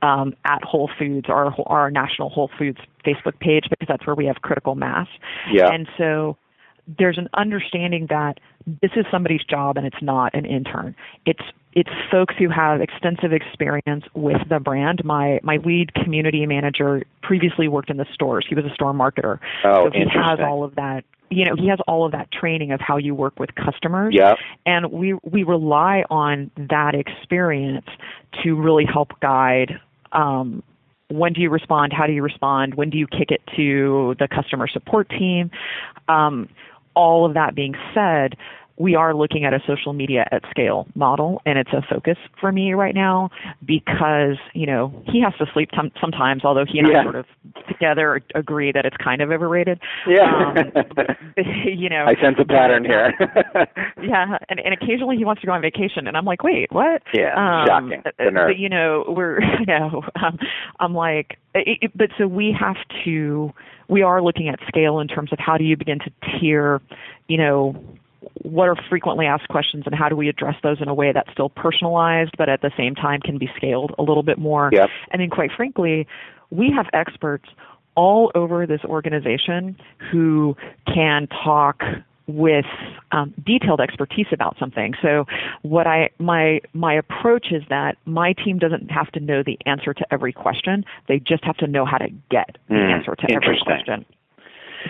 um, 0.02 0.34
at 0.46 0.64
Whole 0.64 0.90
Foods, 0.98 1.28
our 1.30 1.54
our 1.66 1.92
national 1.92 2.30
Whole 2.30 2.50
Foods 2.58 2.80
Facebook 3.06 3.40
page, 3.40 3.66
because 3.70 3.88
that's 3.88 4.06
where 4.06 4.16
we 4.16 4.26
have 4.26 4.38
critical 4.42 4.76
mass. 4.76 5.08
Yeah. 5.52 5.72
And 5.72 5.88
so 5.98 6.38
there's 6.98 7.18
an 7.18 7.28
understanding 7.34 8.08
that 8.10 8.40
this 8.82 8.92
is 8.96 9.06
somebody's 9.12 9.44
job 9.44 9.78
and 9.78 9.86
it's 9.86 10.02
not 10.02 10.34
an 10.34 10.46
intern. 10.46 10.96
It's 11.26 11.44
it's 11.74 11.90
folks 12.12 12.36
who 12.40 12.50
have 12.50 12.82
extensive 12.82 13.34
experience 13.34 14.06
with 14.14 14.42
the 14.50 14.60
brand. 14.60 15.04
My 15.04 15.40
my 15.44 15.58
lead 15.58 15.94
community 15.94 16.46
manager 16.46 17.04
previously 17.22 17.68
worked 17.68 17.90
in 17.90 17.98
the 17.98 18.08
stores. 18.14 18.46
He 18.48 18.56
was 18.56 18.66
a 18.66 18.74
store 18.74 18.94
marketer. 18.94 19.40
Oh, 19.64 19.86
so 19.86 19.92
he 19.92 20.06
has 20.14 20.40
all 20.40 20.64
of 20.64 20.76
that 20.76 21.04
you 21.30 21.46
know, 21.46 21.56
he 21.58 21.68
has 21.68 21.80
all 21.88 22.06
of 22.06 22.14
that 22.14 22.32
training 22.32 22.72
of 22.72 22.80
how 22.80 22.98
you 22.98 23.14
work 23.14 23.40
with 23.40 23.54
customers. 23.56 24.14
Yeah. 24.18 24.36
And 24.66 24.92
we 24.92 25.16
we 25.24 25.44
rely 25.44 26.04
on 26.10 26.52
that 26.70 26.96
experience 26.96 27.88
to 28.44 28.54
really 28.54 28.86
help 28.86 29.20
guide 29.20 29.80
um, 30.12 30.64
when 31.10 31.34
do 31.34 31.42
you 31.42 31.50
respond? 31.50 31.94
How 31.94 32.08
do 32.08 32.14
you 32.14 32.22
respond? 32.22 32.76
When 32.76 32.90
do 32.90 32.98
you 32.98 33.08
kick 33.08 33.32
it 33.32 33.42
to 33.56 34.16
the 34.20 34.28
customer 34.28 34.68
support 34.68 35.10
team? 35.10 35.52
Um, 36.08 36.50
all 36.96 37.26
of 37.26 37.34
that 37.36 37.56
being 37.56 37.76
said, 37.94 38.36
we 38.78 38.96
are 38.96 39.14
looking 39.14 39.44
at 39.44 39.54
a 39.54 39.60
social 39.68 39.94
media 39.94 40.26
at 40.32 40.44
scale 40.50 40.88
model, 40.96 41.42
and 41.46 41.58
it's 41.58 41.72
a 41.74 41.82
focus 41.90 42.18
for 42.40 42.52
me 42.52 42.74
right 42.74 42.94
now 42.96 43.30
because 43.66 44.38
you 44.54 44.66
know 44.66 44.94
he 45.06 45.22
has 45.22 45.34
to 45.40 45.46
sleep 45.54 45.70
tom- 45.76 45.92
sometimes. 46.00 46.46
Although 46.46 46.66
he 46.72 46.80
and 46.80 46.88
Yeah. 46.90 47.00
I 47.00 47.04
sort 47.04 47.16
of 47.16 47.26
together 47.68 48.22
agree 48.36 48.72
that 48.72 48.86
it's 48.86 48.98
kind 48.98 49.22
of 49.22 49.32
overrated. 49.32 49.80
Yeah. 50.08 50.54
Um, 50.56 50.72
you 51.66 51.90
know, 51.90 52.06
I 52.06 52.14
sense 52.22 52.38
a 52.40 52.46
pattern 52.46 52.86
here. 52.86 53.14
yeah, 54.02 54.38
and, 54.50 54.60
and 54.60 54.74
occasionally 54.74 55.18
he 55.18 55.26
wants 55.26 55.42
to 55.42 55.48
go 55.48 55.54
on 55.54 55.62
vacation, 55.62 56.08
and 56.08 56.16
I'm 56.16 56.26
like, 56.26 56.44
wait, 56.44 56.72
what? 56.72 57.02
Yeah, 57.14 57.34
um, 57.36 57.68
shocking. 57.68 58.04
uh, 58.20 58.30
nerve. 58.30 58.50
But 58.50 58.58
you 58.60 58.70
know, 58.70 59.06
we're 59.08 59.42
you 59.60 59.66
know, 59.66 60.04
um, 60.24 60.38
I'm 60.80 60.94
like, 60.94 61.38
it, 61.56 61.80
it, 61.82 61.92
but 61.98 62.10
so 62.18 62.28
we 62.28 62.56
have 62.60 62.78
to, 63.06 63.52
we 63.88 64.02
are 64.04 64.22
looking 64.22 64.50
at 64.50 64.60
scale 64.68 65.00
in 65.00 65.08
terms 65.08 65.34
of 65.34 65.40
how 65.40 65.58
do 65.58 65.64
you 65.64 65.76
begin 65.78 66.00
to 66.00 66.40
tier, 66.40 66.82
you 67.28 67.38
know, 67.38 67.76
what 68.48 68.70
are 68.70 68.76
frequently 68.90 69.26
asked 69.26 69.48
questions 69.50 69.84
and 69.86 69.94
how 69.96 70.10
do 70.10 70.16
we 70.16 70.30
address 70.30 70.56
those 70.64 70.82
in 70.82 70.88
a 70.88 70.94
way 70.94 71.12
that's 71.12 71.32
still 71.32 71.50
personalized 71.50 72.32
but 72.38 72.50
at 72.50 72.62
the 72.62 72.72
same 72.78 72.96
time 72.96 73.20
can 73.22 73.38
be 73.38 73.50
scaled 73.56 73.94
a 73.98 74.04
little 74.04 74.24
bit 74.24 74.38
more. 74.38 74.70
Yep. 74.72 74.90
And 75.12 75.22
then 75.22 75.30
quite 75.30 75.52
frankly, 75.56 76.08
we 76.50 76.72
have 76.76 76.86
experts 76.94 77.46
all 77.96 78.32
over 78.36 78.66
this 78.66 78.82
organization 78.86 79.76
who 80.12 80.56
can 80.94 81.28
talk 81.28 81.82
with 82.28 82.66
um, 83.12 83.34
detailed 83.46 83.80
expertise 83.80 84.28
about 84.32 84.58
something. 84.60 84.94
So 85.02 85.26
what 85.62 85.88
I 85.88 86.10
my 86.20 86.60
my 86.74 86.94
approach 86.94 87.48
is 87.52 87.64
that 87.70 87.98
my 88.06 88.34
team 88.34 88.60
doesn't 88.60 88.92
have 88.92 89.10
to 89.14 89.20
know 89.20 89.44
the 89.44 89.58
answer 89.66 89.94
to 89.94 90.06
every 90.12 90.34
question. 90.34 90.84
They 91.08 91.20
just 91.20 91.44
have 91.46 91.58
to 91.58 91.68
know 91.68 91.86
how 91.86 91.98
to 91.98 92.10
get 92.30 92.58
the 92.68 92.76
Mm, 92.76 92.94
answer 92.94 93.16
to 93.16 93.34
every 93.34 93.60
question. 93.64 94.06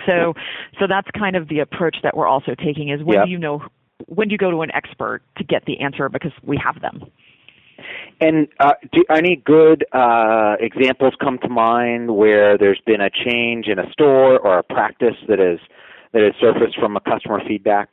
So 0.06 0.34
so 0.78 0.86
that's 0.88 1.08
kind 1.18 1.36
of 1.36 1.48
the 1.48 1.60
approach 1.60 1.96
that 2.02 2.16
we're 2.16 2.26
also 2.26 2.54
taking 2.54 2.88
is 2.90 3.02
when 3.02 3.16
Yep. 3.16 3.24
do 3.26 3.30
you 3.30 3.38
know 3.38 3.62
when 4.06 4.28
do 4.28 4.32
you 4.32 4.38
go 4.38 4.50
to 4.50 4.62
an 4.62 4.70
expert 4.72 5.22
to 5.36 5.44
get 5.44 5.64
the 5.66 5.80
answer 5.80 6.08
because 6.08 6.32
we 6.42 6.56
have 6.56 6.80
them. 6.80 7.04
And 8.20 8.48
uh, 8.58 8.72
do 8.92 9.04
any 9.10 9.36
good 9.36 9.84
uh, 9.92 10.56
examples 10.58 11.14
come 11.20 11.38
to 11.38 11.48
mind 11.48 12.16
where 12.16 12.58
there's 12.58 12.80
been 12.84 13.00
a 13.00 13.10
change 13.10 13.66
in 13.66 13.78
a 13.78 13.90
store 13.92 14.38
or 14.38 14.58
a 14.58 14.62
practice 14.62 15.14
that 15.28 15.38
has 15.38 15.58
that 16.12 16.22
has 16.22 16.32
surfaced 16.40 16.78
from 16.78 16.96
a 16.96 17.00
customer 17.00 17.40
feedback? 17.46 17.92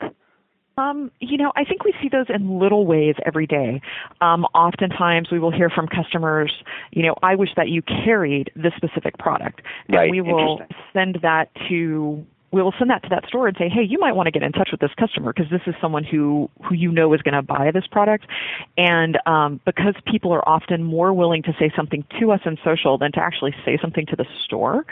Um, 0.77 1.09
you 1.19 1.37
know, 1.37 1.53
I 1.55 1.63
think 1.63 1.85
we 1.85 1.93
see 2.01 2.09
those 2.09 2.25
in 2.27 2.59
little 2.59 2.85
ways 2.85 3.15
every 3.25 3.47
day. 3.47 3.81
Um, 4.19 4.43
oftentimes, 4.53 5.29
we 5.31 5.39
will 5.39 5.51
hear 5.51 5.69
from 5.69 5.87
customers, 5.87 6.51
you 6.91 7.03
know, 7.03 7.15
I 7.23 7.35
wish 7.35 7.49
that 7.55 7.69
you 7.69 7.81
carried 7.81 8.51
this 8.55 8.73
specific 8.75 9.17
product, 9.17 9.61
and 9.87 9.95
right. 9.95 10.11
we 10.11 10.21
will 10.21 10.59
send 10.91 11.19
that 11.21 11.49
to 11.69 12.25
we 12.51 12.61
will 12.61 12.73
send 12.77 12.89
that 12.89 13.03
to 13.03 13.09
that 13.09 13.27
store 13.27 13.47
and 13.47 13.57
say, 13.57 13.67
hey, 13.67 13.83
you 13.83 13.99
might 13.99 14.13
want 14.13 14.27
to 14.27 14.31
get 14.31 14.43
in 14.43 14.51
touch 14.51 14.69
with 14.71 14.79
this 14.79 14.91
customer 14.97 15.33
because 15.33 15.51
this 15.51 15.61
is 15.67 15.75
someone 15.81 16.03
who 16.03 16.49
who 16.63 16.75
you 16.75 16.91
know 16.91 17.13
is 17.13 17.21
going 17.21 17.33
to 17.33 17.41
buy 17.41 17.71
this 17.71 17.85
product. 17.87 18.25
And 18.77 19.17
um, 19.25 19.59
because 19.65 19.95
people 20.05 20.31
are 20.31 20.47
often 20.47 20.83
more 20.83 21.13
willing 21.13 21.43
to 21.43 21.55
say 21.59 21.71
something 21.75 22.05
to 22.19 22.31
us 22.31 22.41
in 22.45 22.57
social 22.63 22.97
than 22.97 23.11
to 23.13 23.19
actually 23.19 23.53
say 23.65 23.77
something 23.81 24.05
to 24.05 24.15
the 24.15 24.25
store, 24.43 24.85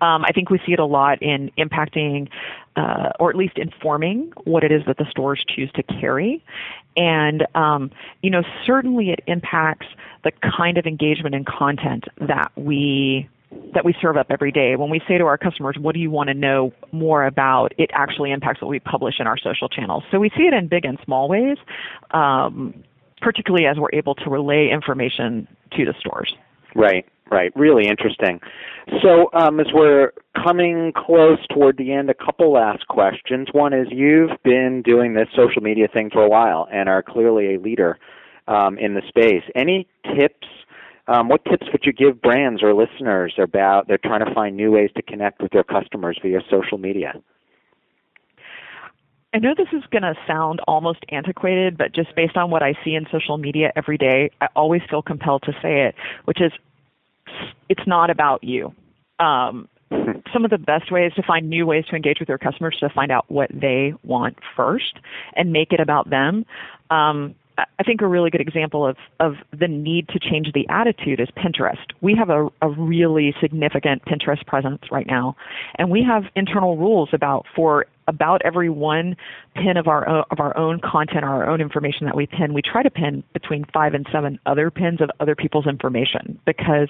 um, 0.00 0.24
I 0.24 0.32
think 0.32 0.50
we 0.50 0.58
see 0.64 0.72
it 0.72 0.78
a 0.78 0.84
lot 0.84 1.22
in 1.22 1.50
impacting 1.58 2.28
uh, 2.76 3.10
or 3.18 3.30
at 3.30 3.36
least 3.36 3.58
informing 3.58 4.32
what 4.44 4.64
it 4.64 4.72
is 4.72 4.82
that 4.86 4.96
the 4.96 5.06
stores 5.10 5.44
choose 5.48 5.70
to 5.72 5.82
carry. 5.82 6.42
And, 6.96 7.46
um, 7.54 7.90
you 8.22 8.30
know, 8.30 8.42
certainly 8.64 9.10
it 9.10 9.20
impacts 9.26 9.86
the 10.24 10.32
kind 10.56 10.78
of 10.78 10.86
engagement 10.86 11.34
and 11.34 11.46
content 11.46 12.04
that 12.18 12.52
we 12.56 13.28
that 13.74 13.84
we 13.84 13.94
serve 14.00 14.16
up 14.16 14.26
every 14.30 14.52
day. 14.52 14.76
When 14.76 14.90
we 14.90 15.00
say 15.08 15.18
to 15.18 15.24
our 15.24 15.38
customers, 15.38 15.76
what 15.80 15.94
do 15.94 16.00
you 16.00 16.10
want 16.10 16.28
to 16.28 16.34
know 16.34 16.72
more 16.92 17.24
about, 17.24 17.72
it 17.78 17.90
actually 17.92 18.30
impacts 18.30 18.60
what 18.60 18.68
we 18.68 18.78
publish 18.78 19.16
in 19.18 19.26
our 19.26 19.38
social 19.38 19.68
channels. 19.68 20.04
So 20.10 20.18
we 20.18 20.30
see 20.36 20.44
it 20.44 20.54
in 20.54 20.68
big 20.68 20.84
and 20.84 20.98
small 21.04 21.28
ways, 21.28 21.56
um, 22.12 22.74
particularly 23.20 23.66
as 23.66 23.76
we're 23.76 23.90
able 23.92 24.14
to 24.16 24.30
relay 24.30 24.70
information 24.70 25.48
to 25.72 25.84
the 25.84 25.94
stores. 25.98 26.34
Right, 26.74 27.04
right. 27.30 27.52
Really 27.56 27.88
interesting. 27.88 28.40
So 29.02 29.30
um, 29.32 29.60
as 29.60 29.66
we're 29.72 30.12
coming 30.44 30.92
close 30.96 31.38
toward 31.52 31.76
the 31.76 31.92
end, 31.92 32.10
a 32.10 32.14
couple 32.14 32.52
last 32.52 32.86
questions. 32.88 33.48
One 33.52 33.72
is 33.72 33.88
you've 33.90 34.30
been 34.44 34.82
doing 34.82 35.14
this 35.14 35.28
social 35.34 35.62
media 35.62 35.88
thing 35.92 36.10
for 36.10 36.22
a 36.22 36.28
while 36.28 36.68
and 36.72 36.88
are 36.88 37.02
clearly 37.02 37.54
a 37.54 37.60
leader 37.60 37.98
um, 38.46 38.78
in 38.78 38.94
the 38.94 39.02
space. 39.08 39.42
Any 39.54 39.86
tips 40.16 40.46
um, 41.10 41.28
what 41.28 41.44
tips 41.44 41.66
would 41.72 41.82
you 41.84 41.92
give 41.92 42.22
brands 42.22 42.62
or 42.62 42.72
listeners 42.72 43.34
about 43.36 43.88
they're 43.88 43.98
trying 43.98 44.24
to 44.24 44.32
find 44.32 44.56
new 44.56 44.70
ways 44.70 44.90
to 44.96 45.02
connect 45.02 45.42
with 45.42 45.50
their 45.50 45.64
customers 45.64 46.18
via 46.22 46.40
social 46.48 46.78
media? 46.78 47.14
I 49.34 49.38
know 49.38 49.54
this 49.56 49.68
is 49.72 49.82
going 49.90 50.02
to 50.02 50.14
sound 50.26 50.60
almost 50.68 51.00
antiquated, 51.10 51.76
but 51.76 51.92
just 51.92 52.14
based 52.14 52.36
on 52.36 52.50
what 52.50 52.62
I 52.62 52.74
see 52.84 52.94
in 52.94 53.06
social 53.10 53.38
media 53.38 53.72
every 53.74 53.98
day, 53.98 54.30
I 54.40 54.48
always 54.54 54.82
feel 54.88 55.02
compelled 55.02 55.42
to 55.42 55.52
say 55.60 55.86
it, 55.86 55.96
which 56.26 56.40
is 56.40 56.52
it's 57.68 57.86
not 57.86 58.10
about 58.10 58.44
you. 58.44 58.72
Um, 59.18 59.68
some 60.32 60.44
of 60.44 60.50
the 60.50 60.58
best 60.58 60.92
ways 60.92 61.12
to 61.14 61.22
find 61.22 61.50
new 61.50 61.66
ways 61.66 61.84
to 61.90 61.96
engage 61.96 62.20
with 62.20 62.28
your 62.28 62.38
customers 62.38 62.76
to 62.78 62.88
find 62.88 63.10
out 63.10 63.28
what 63.28 63.50
they 63.52 63.94
want 64.04 64.36
first 64.56 64.94
and 65.34 65.52
make 65.52 65.72
it 65.72 65.80
about 65.80 66.08
them. 66.08 66.46
Um, 66.90 67.34
I 67.78 67.82
think 67.82 68.00
a 68.00 68.06
really 68.06 68.30
good 68.30 68.40
example 68.40 68.86
of, 68.86 68.96
of 69.18 69.34
the 69.58 69.68
need 69.68 70.08
to 70.08 70.18
change 70.18 70.52
the 70.52 70.68
attitude 70.68 71.20
is 71.20 71.28
Pinterest. 71.36 71.78
We 72.00 72.14
have 72.14 72.30
a, 72.30 72.48
a 72.62 72.68
really 72.68 73.34
significant 73.40 74.04
Pinterest 74.04 74.44
presence 74.46 74.82
right 74.90 75.06
now, 75.06 75.36
and 75.76 75.90
we 75.90 76.02
have 76.02 76.24
internal 76.36 76.76
rules 76.76 77.10
about 77.12 77.46
for 77.54 77.86
about 78.06 78.42
every 78.44 78.68
one 78.68 79.16
pin 79.54 79.76
of 79.76 79.86
our 79.86 80.08
own, 80.08 80.24
of 80.30 80.40
our 80.40 80.56
own 80.56 80.80
content, 80.80 81.24
our 81.24 81.48
own 81.48 81.60
information 81.60 82.06
that 82.06 82.16
we 82.16 82.26
pin, 82.26 82.52
we 82.52 82.60
try 82.60 82.82
to 82.82 82.90
pin 82.90 83.22
between 83.32 83.64
five 83.72 83.94
and 83.94 84.06
seven 84.10 84.38
other 84.46 84.70
pins 84.70 85.00
of 85.00 85.10
other 85.20 85.36
people's 85.36 85.66
information 85.66 86.38
because 86.44 86.88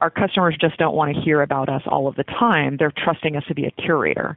our 0.00 0.10
customers 0.10 0.56
just 0.60 0.76
don't 0.78 0.94
want 0.94 1.14
to 1.14 1.20
hear 1.20 1.42
about 1.42 1.68
us 1.68 1.82
all 1.86 2.08
of 2.08 2.16
the 2.16 2.24
time. 2.24 2.76
They're 2.76 2.92
trusting 2.92 3.36
us 3.36 3.44
to 3.48 3.54
be 3.54 3.64
a 3.64 3.70
curator. 3.70 4.36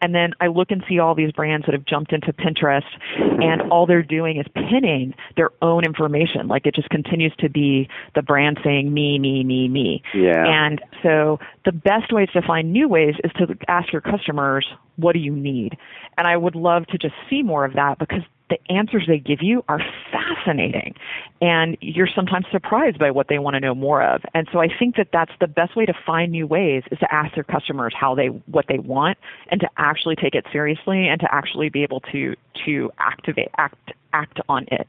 And 0.00 0.14
then 0.14 0.32
I 0.40 0.48
look 0.48 0.70
and 0.70 0.82
see 0.88 0.98
all 0.98 1.14
these 1.14 1.32
brands 1.32 1.66
that 1.66 1.72
have 1.72 1.84
jumped 1.84 2.12
into 2.12 2.32
Pinterest 2.32 2.82
and 3.18 3.62
all 3.70 3.86
they're 3.86 4.02
doing 4.02 4.38
is 4.38 4.46
pinning 4.54 5.14
their 5.36 5.50
own 5.62 5.84
information. 5.84 6.48
Like 6.48 6.66
it 6.66 6.74
just 6.74 6.90
continues 6.90 7.32
to 7.38 7.48
be 7.48 7.88
the 8.14 8.22
brand 8.22 8.58
saying 8.64 8.92
me, 8.92 9.18
me, 9.18 9.44
me, 9.44 9.68
me. 9.68 10.02
Yeah. 10.14 10.44
And 10.46 10.80
so 11.02 11.38
the 11.64 11.72
best 11.72 12.12
ways 12.12 12.28
to 12.32 12.42
find 12.42 12.72
new 12.72 12.88
ways 12.88 13.14
is 13.22 13.30
to 13.38 13.56
ask 13.68 13.92
your 13.92 14.02
customers, 14.02 14.66
what 14.96 15.12
do 15.12 15.18
you 15.20 15.34
need? 15.34 15.76
And 16.18 16.26
I 16.26 16.36
would 16.36 16.54
love 16.54 16.86
to 16.88 16.98
just 16.98 17.14
see 17.30 17.42
more 17.42 17.64
of 17.64 17.74
that 17.74 17.98
because 17.98 18.22
the 18.52 18.72
answers 18.72 19.04
they 19.08 19.18
give 19.18 19.38
you 19.42 19.64
are 19.68 19.80
fascinating. 20.10 20.94
And 21.40 21.76
you're 21.80 22.08
sometimes 22.14 22.44
surprised 22.52 22.98
by 22.98 23.10
what 23.10 23.28
they 23.28 23.38
want 23.38 23.54
to 23.54 23.60
know 23.60 23.74
more 23.74 24.02
of. 24.02 24.22
And 24.34 24.46
so 24.52 24.60
i 24.60 24.68
think 24.78 24.96
that 24.96 25.08
that's 25.12 25.32
the 25.40 25.46
best 25.46 25.74
way 25.76 25.86
to 25.86 25.94
find 26.04 26.32
new 26.32 26.46
ways 26.46 26.82
is 26.90 26.98
to 26.98 27.14
ask 27.14 27.34
their 27.34 27.44
customers 27.44 27.94
how 27.98 28.14
they 28.14 28.26
what 28.26 28.66
they 28.68 28.78
want 28.78 29.18
and 29.50 29.60
to 29.60 29.68
actually 29.78 30.16
take 30.16 30.34
it 30.34 30.44
seriously 30.52 31.08
and 31.08 31.20
to 31.20 31.28
actually 31.34 31.68
be 31.68 31.82
able 31.82 32.00
to 32.12 32.34
to 32.64 32.90
activate 32.98 33.48
act 33.58 33.92
act 34.12 34.40
on 34.48 34.66
it. 34.70 34.86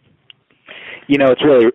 You 1.08 1.18
know, 1.18 1.28
it's 1.32 1.44
really, 1.44 1.68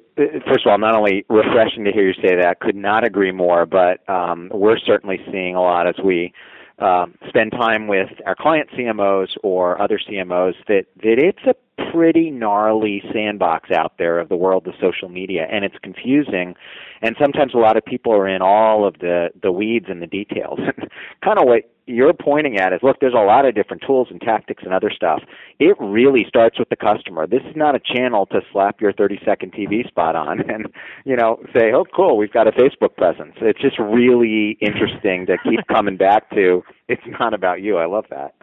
first 0.46 0.66
of 0.66 0.70
all, 0.70 0.78
not 0.78 0.94
only 0.94 1.24
refreshing 1.28 1.84
to 1.84 1.92
hear 1.92 2.08
you 2.08 2.14
say 2.14 2.34
that, 2.36 2.60
could 2.60 2.76
not 2.76 3.04
agree 3.04 3.30
more, 3.30 3.66
but 3.66 4.08
um, 4.08 4.50
we're 4.52 4.78
certainly 4.78 5.20
seeing 5.30 5.54
a 5.54 5.60
lot 5.60 5.86
as 5.86 5.94
we 6.02 6.32
um, 6.78 7.14
spend 7.28 7.52
time 7.52 7.88
with 7.88 8.08
our 8.26 8.34
client 8.34 8.68
CMOs 8.76 9.36
or 9.42 9.80
other 9.80 9.98
CMOs 9.98 10.54
that, 10.68 10.86
that 11.02 11.18
it's 11.18 11.42
a 11.46 11.54
pretty 11.92 12.30
gnarly 12.30 13.02
sandbox 13.12 13.70
out 13.70 13.94
there 13.98 14.18
of 14.18 14.28
the 14.28 14.36
world 14.36 14.66
of 14.66 14.74
social 14.80 15.08
media 15.08 15.46
and 15.50 15.64
it's 15.64 15.76
confusing 15.82 16.54
and 17.02 17.16
sometimes 17.20 17.54
a 17.54 17.58
lot 17.58 17.76
of 17.76 17.84
people 17.84 18.12
are 18.12 18.28
in 18.28 18.42
all 18.42 18.86
of 18.86 18.98
the 18.98 19.28
the 19.42 19.52
weeds 19.52 19.86
and 19.88 20.02
the 20.02 20.06
details. 20.06 20.58
Kind 21.24 21.38
of 21.38 21.46
what 21.46 21.70
you're 21.88 22.12
pointing 22.12 22.58
at 22.58 22.72
is 22.72 22.80
look 22.82 22.98
there's 23.00 23.14
a 23.14 23.24
lot 23.24 23.46
of 23.46 23.54
different 23.54 23.82
tools 23.86 24.08
and 24.10 24.20
tactics 24.20 24.62
and 24.64 24.72
other 24.72 24.90
stuff. 24.90 25.22
It 25.58 25.76
really 25.80 26.24
starts 26.28 26.58
with 26.58 26.68
the 26.68 26.76
customer. 26.76 27.26
This 27.26 27.42
is 27.48 27.56
not 27.56 27.74
a 27.74 27.80
channel 27.80 28.26
to 28.26 28.40
slap 28.52 28.80
your 28.80 28.92
30 28.92 29.20
second 29.24 29.52
tv 29.52 29.86
spot 29.88 30.14
on 30.14 30.40
and 30.50 30.66
you 31.04 31.16
know 31.16 31.40
say 31.54 31.72
oh 31.72 31.84
cool 31.94 32.16
we've 32.16 32.32
got 32.32 32.46
a 32.46 32.52
facebook 32.52 32.96
presence. 32.96 33.34
It's 33.40 33.60
just 33.60 33.78
really 33.78 34.58
interesting 34.60 35.26
to 35.26 35.36
keep 35.42 35.66
coming 35.68 35.96
back 35.96 36.30
to 36.30 36.62
it's 36.88 37.02
not 37.18 37.34
about 37.34 37.62
you. 37.62 37.76
I 37.76 37.86
love 37.86 38.04
that 38.10 38.34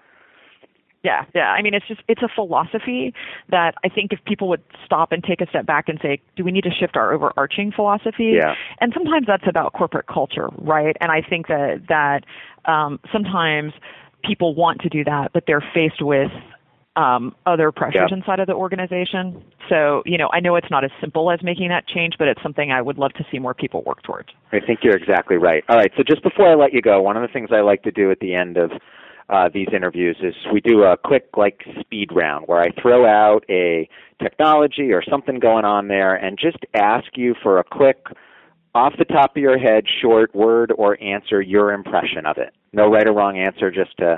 yeah, 1.05 1.25
yeah. 1.35 1.51
I 1.51 1.61
mean, 1.61 1.75
it's 1.75 1.87
just 1.87 2.01
it's 2.07 2.23
a 2.23 2.27
philosophy 2.33 3.13
that 3.49 3.75
I 3.83 3.89
think 3.89 4.11
if 4.11 4.19
people 4.25 4.49
would 4.49 4.63
stop 4.85 5.11
and 5.11 5.23
take 5.23 5.39
a 5.39 5.47
step 5.47 5.65
back 5.65 5.87
and 5.87 5.99
say, 6.01 6.19
do 6.35 6.43
we 6.43 6.51
need 6.51 6.63
to 6.63 6.71
shift 6.71 6.97
our 6.97 7.13
overarching 7.13 7.71
philosophy? 7.71 8.33
Yeah. 8.35 8.55
And 8.81 8.91
sometimes 8.93 9.27
that's 9.27 9.47
about 9.47 9.73
corporate 9.73 10.07
culture, 10.07 10.49
right? 10.57 10.95
And 10.99 11.11
I 11.11 11.21
think 11.21 11.47
that 11.47 11.83
that 11.89 12.25
um, 12.69 12.99
sometimes 13.13 13.73
people 14.23 14.55
want 14.55 14.81
to 14.81 14.89
do 14.89 15.03
that, 15.03 15.31
but 15.31 15.43
they're 15.45 15.63
faced 15.73 16.01
with 16.01 16.31
um, 16.95 17.35
other 17.45 17.71
pressures 17.71 18.09
Yeah. 18.09 18.17
inside 18.17 18.39
of 18.39 18.47
the 18.47 18.53
organization. 18.53 19.43
So, 19.69 20.01
you 20.05 20.17
know, 20.17 20.29
I 20.33 20.39
know 20.39 20.55
it's 20.55 20.71
not 20.71 20.83
as 20.83 20.91
simple 21.01 21.29
as 21.29 21.43
making 21.43 21.69
that 21.69 21.87
change, 21.87 22.13
but 22.17 22.27
it's 22.27 22.41
something 22.41 22.71
I 22.71 22.81
would 22.81 22.97
love 22.97 23.13
to 23.13 23.25
see 23.31 23.37
more 23.37 23.53
people 23.53 23.83
work 23.85 24.01
towards. 24.03 24.29
I 24.51 24.59
think 24.65 24.79
you're 24.81 24.95
exactly 24.95 25.37
right. 25.37 25.63
All 25.69 25.75
right, 25.75 25.91
so 25.97 26.03
just 26.03 26.23
before 26.23 26.47
I 26.49 26.55
let 26.55 26.73
you 26.73 26.81
go, 26.81 27.01
one 27.01 27.17
of 27.17 27.21
the 27.21 27.27
things 27.27 27.49
I 27.51 27.61
like 27.61 27.83
to 27.83 27.91
do 27.91 28.11
at 28.11 28.19
the 28.19 28.33
end 28.33 28.57
of 28.57 28.71
uh, 29.29 29.49
these 29.53 29.67
interviews 29.73 30.17
is 30.21 30.35
we 30.53 30.61
do 30.61 30.83
a 30.83 30.97
quick 30.97 31.29
like 31.35 31.61
speed 31.79 32.09
round 32.13 32.47
where 32.47 32.61
I 32.61 32.69
throw 32.81 33.05
out 33.05 33.43
a 33.49 33.89
technology 34.21 34.91
or 34.91 35.03
something 35.09 35.39
going 35.39 35.65
on 35.65 35.87
there 35.87 36.15
and 36.15 36.37
just 36.37 36.59
ask 36.73 37.05
you 37.15 37.33
for 37.41 37.59
a 37.59 37.63
quick 37.63 38.05
off 38.75 38.93
the 38.99 39.05
top 39.05 39.35
of 39.35 39.41
your 39.41 39.57
head 39.57 39.85
short 40.01 40.35
word 40.35 40.71
or 40.77 41.01
answer 41.01 41.41
your 41.41 41.71
impression 41.73 42.25
of 42.25 42.37
it. 42.37 42.53
No 42.73 42.91
right 42.91 43.07
or 43.07 43.13
wrong 43.13 43.37
answer 43.37 43.71
just 43.71 43.97
to 43.97 44.17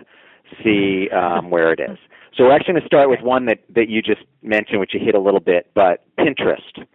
see 0.64 1.10
um, 1.12 1.52
where 1.52 1.72
it 1.72 1.80
is. 1.80 1.98
So 2.36 2.44
we're 2.46 2.56
actually 2.56 2.74
going 2.74 2.82
to 2.82 2.88
start 2.88 3.10
with 3.10 3.22
one 3.22 3.46
that, 3.46 3.60
that 3.76 3.90
you 3.90 4.02
just 4.02 4.22
mentioned, 4.42 4.80
which 4.80 4.94
you 4.94 5.00
hit 5.04 5.16
a 5.16 5.20
little 5.20 5.40
bit, 5.40 5.70
but 5.74 6.04
Pinterest. 6.20 6.86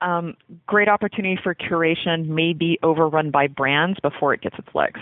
Um, 0.00 0.36
great 0.66 0.88
opportunity 0.88 1.38
for 1.42 1.54
curation 1.54 2.28
may 2.28 2.52
be 2.52 2.78
overrun 2.82 3.30
by 3.30 3.46
brands 3.46 3.98
before 4.00 4.32
it 4.34 4.42
gets 4.42 4.56
its 4.58 4.68
legs. 4.74 5.00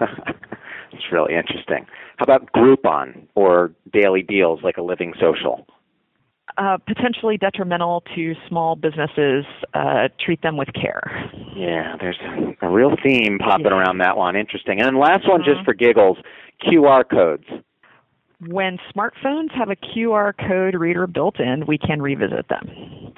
it's 0.92 1.12
really 1.12 1.34
interesting. 1.34 1.86
How 2.16 2.24
about 2.24 2.52
Groupon 2.52 3.26
or 3.34 3.72
daily 3.92 4.22
deals 4.22 4.60
like 4.62 4.76
a 4.76 4.82
living 4.82 5.14
social? 5.20 5.66
Uh, 6.56 6.76
potentially 6.78 7.36
detrimental 7.36 8.02
to 8.14 8.34
small 8.48 8.74
businesses. 8.74 9.44
Uh, 9.74 10.08
treat 10.18 10.42
them 10.42 10.56
with 10.56 10.68
care. 10.72 11.30
Yeah, 11.54 11.96
there's 12.00 12.18
a 12.62 12.68
real 12.68 12.96
theme 13.02 13.38
popping 13.38 13.66
Yeah. 13.66 13.76
around 13.78 13.98
that 13.98 14.16
one. 14.16 14.34
Interesting. 14.34 14.80
And 14.80 14.86
then 14.86 14.98
last 14.98 15.28
one, 15.28 15.44
just 15.44 15.60
Mhm. 15.60 15.64
for 15.66 15.74
giggles, 15.74 16.18
QR 16.62 17.04
codes. 17.04 17.44
When 18.46 18.78
smartphones 18.94 19.50
have 19.56 19.68
a 19.68 19.76
QR 19.76 20.32
code 20.48 20.74
reader 20.74 21.06
built 21.06 21.40
in, 21.40 21.64
we 21.66 21.76
can 21.76 22.00
revisit 22.00 22.48
them. 22.48 23.12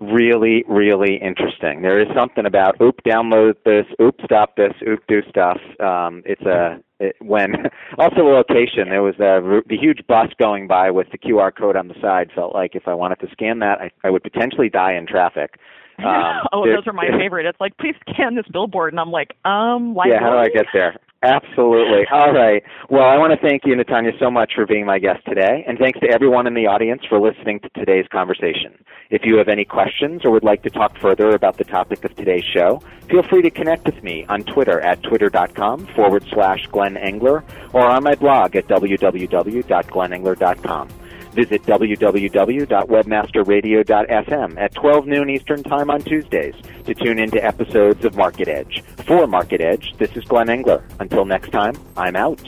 Really, 0.00 0.64
really 0.68 1.16
interesting. 1.16 1.82
There 1.82 2.00
is 2.00 2.08
something 2.14 2.44
about 2.44 2.80
oop, 2.80 3.00
download 3.06 3.54
this, 3.64 3.86
oop, 4.00 4.16
stop 4.24 4.56
this, 4.56 4.72
oop, 4.86 5.00
do 5.08 5.22
stuff. 5.28 5.58
Um, 5.80 6.22
it's 6.24 6.42
a 6.42 6.78
it, 7.00 7.16
when 7.20 7.52
also 7.98 8.16
the 8.16 8.22
location. 8.22 8.88
There 8.88 9.02
was 9.02 9.14
a, 9.16 9.62
the 9.68 9.76
huge 9.76 10.06
bus 10.08 10.28
going 10.38 10.66
by 10.66 10.90
with 10.90 11.08
the 11.12 11.18
QR 11.18 11.52
code 11.56 11.76
on 11.76 11.88
the 11.88 11.94
side. 12.00 12.30
Felt 12.34 12.54
like 12.54 12.74
if 12.74 12.88
I 12.88 12.94
wanted 12.94 13.20
to 13.20 13.28
scan 13.32 13.60
that, 13.60 13.78
I, 13.80 13.90
I 14.04 14.10
would 14.10 14.22
potentially 14.22 14.68
die 14.68 14.94
in 14.94 15.06
traffic. 15.06 15.54
Um, 15.98 16.46
oh, 16.52 16.64
there- 16.64 16.76
those 16.76 16.86
are 16.86 16.92
my 16.92 17.08
favorite. 17.18 17.44
It's 17.44 17.60
like, 17.60 17.76
please 17.78 17.96
scan 18.08 18.36
this 18.36 18.46
billboard, 18.52 18.92
and 18.92 19.00
I'm 19.00 19.10
like, 19.10 19.34
um, 19.44 19.96
like 19.96 20.10
Yeah, 20.12 20.20
how 20.20 20.30
do 20.30 20.36
I 20.36 20.48
get 20.48 20.66
there? 20.72 20.94
Absolutely. 21.22 22.04
All 22.12 22.32
right. 22.32 22.62
Well, 22.88 23.02
I 23.02 23.16
want 23.16 23.32
to 23.32 23.38
thank 23.44 23.62
you, 23.64 23.74
Natanya, 23.74 24.16
so 24.20 24.30
much 24.30 24.52
for 24.54 24.66
being 24.66 24.86
my 24.86 25.00
guest 25.00 25.24
today, 25.26 25.64
and 25.66 25.76
thanks 25.76 25.98
to 25.98 26.08
everyone 26.08 26.46
in 26.46 26.54
the 26.54 26.68
audience 26.68 27.02
for 27.08 27.18
listening 27.20 27.58
to 27.60 27.68
today's 27.70 28.06
conversation. 28.12 28.78
If 29.10 29.22
you 29.24 29.36
have 29.38 29.48
any 29.48 29.64
questions 29.64 30.24
or 30.24 30.30
would 30.30 30.44
like 30.44 30.62
to 30.62 30.70
talk 30.70 30.96
further 31.00 31.30
about 31.30 31.56
the 31.56 31.64
topic 31.64 32.04
of 32.04 32.14
today's 32.14 32.44
show, 32.44 32.80
feel 33.10 33.24
free 33.24 33.42
to 33.42 33.50
connect 33.50 33.86
with 33.86 34.00
me 34.04 34.26
on 34.28 34.44
Twitter 34.44 34.80
at 34.80 35.02
twitter.com 35.02 35.88
forward 35.88 36.24
slash 36.32 36.68
Glenn 36.70 36.96
Engler 36.96 37.42
or 37.72 37.84
on 37.84 38.04
my 38.04 38.14
blog 38.14 38.54
at 38.54 38.68
www.glennengler.com. 38.68 40.88
Visit 41.32 41.62
www.webmasterradio.fm 41.64 44.58
at 44.58 44.74
12 44.74 45.06
noon 45.06 45.30
Eastern 45.30 45.62
Time 45.62 45.90
on 45.90 46.02
Tuesdays 46.02 46.54
to 46.86 46.94
tune 46.94 47.18
into 47.18 47.44
episodes 47.44 48.04
of 48.04 48.14
Market 48.16 48.48
Edge. 48.48 48.82
For 49.06 49.26
Market 49.26 49.60
Edge, 49.60 49.94
this 49.98 50.16
is 50.16 50.24
Glenn 50.24 50.48
Engler. 50.48 50.82
Until 51.00 51.24
next 51.24 51.50
time, 51.50 51.74
I'm 51.96 52.14
out. 52.16 52.40